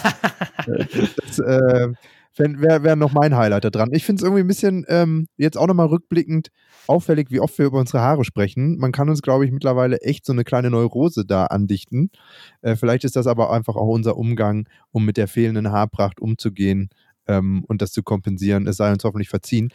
[0.66, 1.92] das äh,
[2.36, 3.90] wäre wär noch mein Highlight da dran.
[3.92, 6.48] Ich finde es irgendwie ein bisschen, ähm, jetzt auch nochmal rückblickend,
[6.88, 8.78] auffällig, wie oft wir über unsere Haare sprechen.
[8.78, 12.10] Man kann uns, glaube ich, mittlerweile echt so eine kleine Neurose da andichten.
[12.60, 16.90] Äh, vielleicht ist das aber einfach auch unser Umgang, um mit der fehlenden Haarpracht umzugehen
[17.26, 18.66] ähm, und das zu kompensieren.
[18.66, 19.70] Es sei uns hoffentlich verziehen.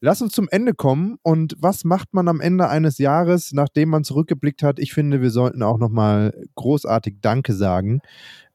[0.00, 1.16] Lass uns zum Ende kommen.
[1.22, 4.78] Und was macht man am Ende eines Jahres, nachdem man zurückgeblickt hat?
[4.78, 8.00] Ich finde, wir sollten auch nochmal großartig Danke sagen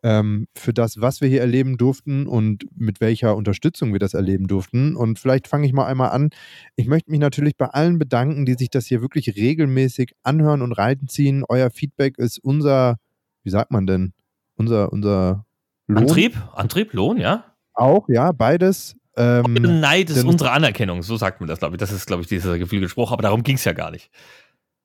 [0.03, 4.47] ähm, für das, was wir hier erleben durften und mit welcher Unterstützung wir das erleben
[4.47, 4.95] durften.
[4.95, 6.29] Und vielleicht fange ich mal einmal an.
[6.75, 10.73] Ich möchte mich natürlich bei allen bedanken, die sich das hier wirklich regelmäßig anhören und
[10.73, 11.43] reinziehen.
[11.47, 12.97] Euer Feedback ist unser,
[13.43, 14.13] wie sagt man denn?
[14.55, 15.45] Unser, unser
[15.87, 16.03] Lohn.
[16.03, 17.50] Antrieb, Antrieb, Lohn, ja.
[17.73, 18.95] Auch, ja, beides.
[19.17, 21.79] Ähm, Neid ist unsere Anerkennung, so sagt man das, glaube ich.
[21.79, 24.09] Das ist, glaube ich, dieser geflügelte Spruch, aber darum ging es ja gar nicht.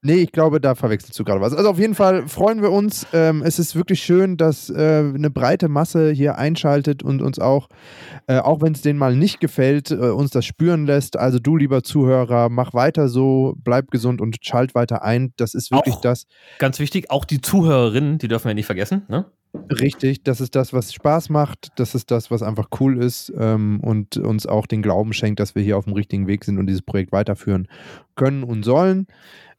[0.07, 1.52] Nee, ich glaube, da verwechselst du gerade was.
[1.52, 3.09] Also auf jeden Fall freuen wir uns.
[3.12, 7.68] Ähm, es ist wirklich schön, dass äh, eine breite Masse hier einschaltet und uns auch,
[8.28, 11.18] äh, auch wenn es denen mal nicht gefällt, äh, uns das spüren lässt.
[11.18, 15.32] Also du, lieber Zuhörer, mach weiter so, bleib gesund und schalt weiter ein.
[15.38, 16.28] Das ist wirklich auch, das.
[16.61, 19.02] Ganz wichtig, auch die Zuhörerinnen, die dürfen wir nicht vergessen.
[19.09, 19.26] Ne?
[19.80, 23.80] Richtig, das ist das, was Spaß macht, das ist das, was einfach cool ist ähm,
[23.80, 26.66] und uns auch den Glauben schenkt, dass wir hier auf dem richtigen Weg sind und
[26.66, 27.66] dieses Projekt weiterführen
[28.14, 29.07] können und sollen.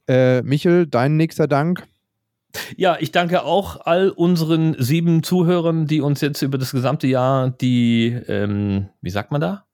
[0.08, 1.86] Äh, Michel, dein nächster Dank.
[2.76, 7.50] Ja, ich danke auch all unseren sieben Zuhörern, die uns jetzt über das gesamte Jahr
[7.50, 9.66] die, ähm, wie sagt man da?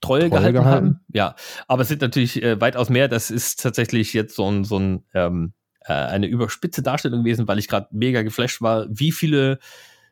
[0.00, 1.00] Treue, Treue gehalten, gehalten, haben.
[1.12, 1.34] Ja,
[1.66, 3.08] aber es sind natürlich äh, weitaus mehr.
[3.08, 5.52] Das ist tatsächlich jetzt so ein, so ein ähm,
[5.86, 9.58] äh, eine überspitze Darstellung gewesen, weil ich gerade mega geflasht war, wie viele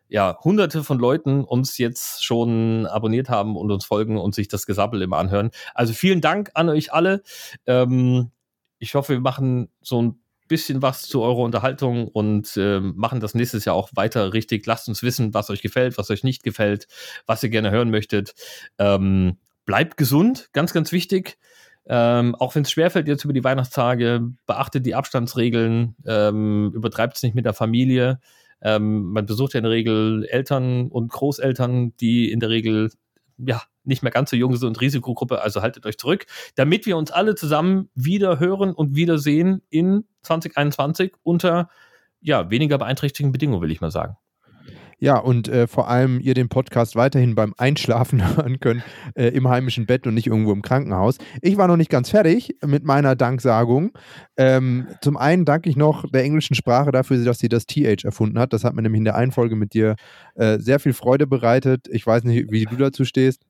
[0.09, 4.67] ja, hunderte von Leuten uns jetzt schon abonniert haben und uns folgen und sich das
[4.67, 5.51] Gesabbel immer anhören.
[5.75, 7.23] Also vielen Dank an euch alle.
[7.67, 8.31] Ähm,
[8.79, 13.35] ich hoffe, wir machen so ein bisschen was zu eurer Unterhaltung und äh, machen das
[13.35, 14.67] nächstes Jahr auch weiter richtig.
[14.67, 16.87] Lasst uns wissen, was euch gefällt, was euch nicht gefällt,
[17.27, 18.35] was ihr gerne hören möchtet.
[18.79, 21.39] Ähm, bleibt gesund, ganz, ganz wichtig.
[21.87, 27.23] Ähm, auch wenn es schwerfällt jetzt über die Weihnachtstage, beachtet die Abstandsregeln, ähm, übertreibt es
[27.23, 28.21] nicht mit der Familie.
[28.63, 32.91] Ähm, man besucht ja in der Regel Eltern und Großeltern, die in der Regel
[33.39, 36.97] ja nicht mehr ganz so jung sind und Risikogruppe, also haltet euch zurück, damit wir
[36.97, 41.69] uns alle zusammen wieder hören und wiedersehen in 2021 unter
[42.21, 44.17] ja weniger beeinträchtigten Bedingungen, will ich mal sagen.
[44.99, 48.83] Ja, und äh, vor allem ihr den Podcast weiterhin beim Einschlafen hören könnt,
[49.15, 51.19] äh, im heimischen Bett und nicht irgendwo im Krankenhaus.
[51.43, 53.93] Ich war noch nicht ganz fertig mit meiner Danksagung.
[54.37, 58.39] Ähm, zum einen danke ich noch der englischen Sprache dafür, dass sie das TH erfunden
[58.39, 58.53] hat.
[58.53, 59.97] Das hat mir nämlich in der Einfolge mit dir
[60.35, 61.89] äh, sehr viel Freude bereitet.
[61.91, 63.43] Ich weiß nicht, wie du dazu stehst.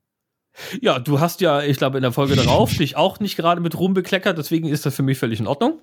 [0.81, 3.77] Ja, du hast ja, ich glaube, in der Folge darauf dich auch nicht gerade mit
[3.77, 5.81] Ruhm bekleckert, deswegen ist das für mich völlig in Ordnung.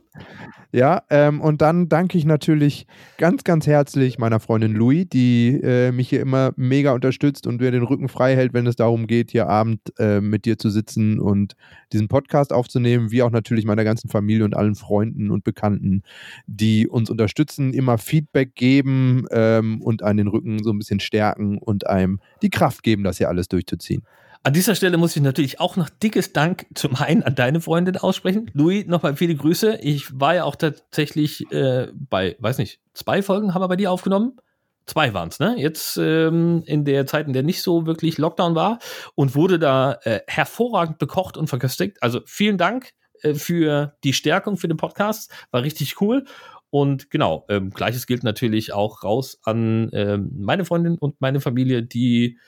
[0.73, 2.87] Ja, ähm, und dann danke ich natürlich
[3.18, 7.70] ganz, ganz herzlich meiner Freundin Louis, die äh, mich hier immer mega unterstützt und mir
[7.70, 11.20] den Rücken frei hält, wenn es darum geht, hier Abend äh, mit dir zu sitzen
[11.20, 11.57] und
[11.93, 16.03] diesen Podcast aufzunehmen, wie auch natürlich meiner ganzen Familie und allen Freunden und Bekannten,
[16.47, 21.59] die uns unterstützen, immer Feedback geben ähm, und einen den Rücken so ein bisschen stärken
[21.59, 24.03] und einem die Kraft geben, das hier alles durchzuziehen.
[24.45, 27.97] An dieser Stelle muss ich natürlich auch noch dickes Dank zum einen an deine Freundin
[27.97, 28.51] aussprechen.
[28.55, 29.78] Louis, nochmal viele Grüße.
[29.82, 33.93] Ich war ja auch tatsächlich äh, bei, weiß nicht, zwei Folgen haben wir bei dir
[33.93, 34.36] aufgenommen.
[34.84, 35.55] Zwei waren es, ne?
[35.59, 38.80] Jetzt ähm, in der Zeit, in der nicht so wirklich Lockdown war
[39.14, 42.03] und wurde da äh, hervorragend bekocht und verköstigt.
[42.03, 42.90] Also vielen Dank
[43.22, 45.30] äh, für die Stärkung für den Podcast.
[45.53, 46.24] War richtig cool.
[46.70, 51.84] Und genau, ähm, gleiches gilt natürlich auch raus an ähm, meine Freundin und meine Familie,
[51.84, 52.38] die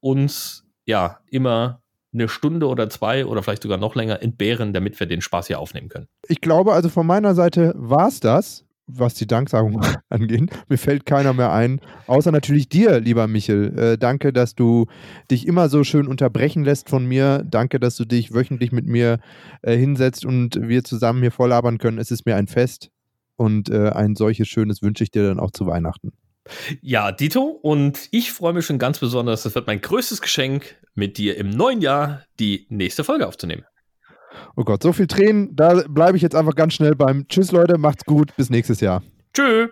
[0.00, 1.82] uns ja immer
[2.12, 5.60] eine Stunde oder zwei oder vielleicht sogar noch länger entbehren, damit wir den Spaß hier
[5.60, 6.08] aufnehmen können.
[6.26, 10.50] Ich glaube, also von meiner Seite war es das, was die Danksagung angeht.
[10.68, 13.78] Mir fällt keiner mehr ein, außer natürlich dir, lieber Michel.
[13.78, 14.86] Äh, danke, dass du
[15.30, 17.44] dich immer so schön unterbrechen lässt von mir.
[17.48, 19.18] Danke, dass du dich wöchentlich mit mir
[19.60, 21.98] äh, hinsetzt und wir zusammen hier volllabern können.
[21.98, 22.90] Es ist mir ein Fest
[23.36, 26.12] und äh, ein solches schönes wünsche ich dir dann auch zu Weihnachten.
[26.80, 29.42] Ja, Dito, und ich freue mich schon ganz besonders.
[29.42, 33.64] Das wird mein größtes Geschenk, mit dir im neuen Jahr die nächste Folge aufzunehmen.
[34.56, 35.54] Oh Gott, so viel Tränen.
[35.54, 39.02] Da bleibe ich jetzt einfach ganz schnell beim Tschüss, Leute, macht's gut, bis nächstes Jahr.
[39.34, 39.70] Tschüss.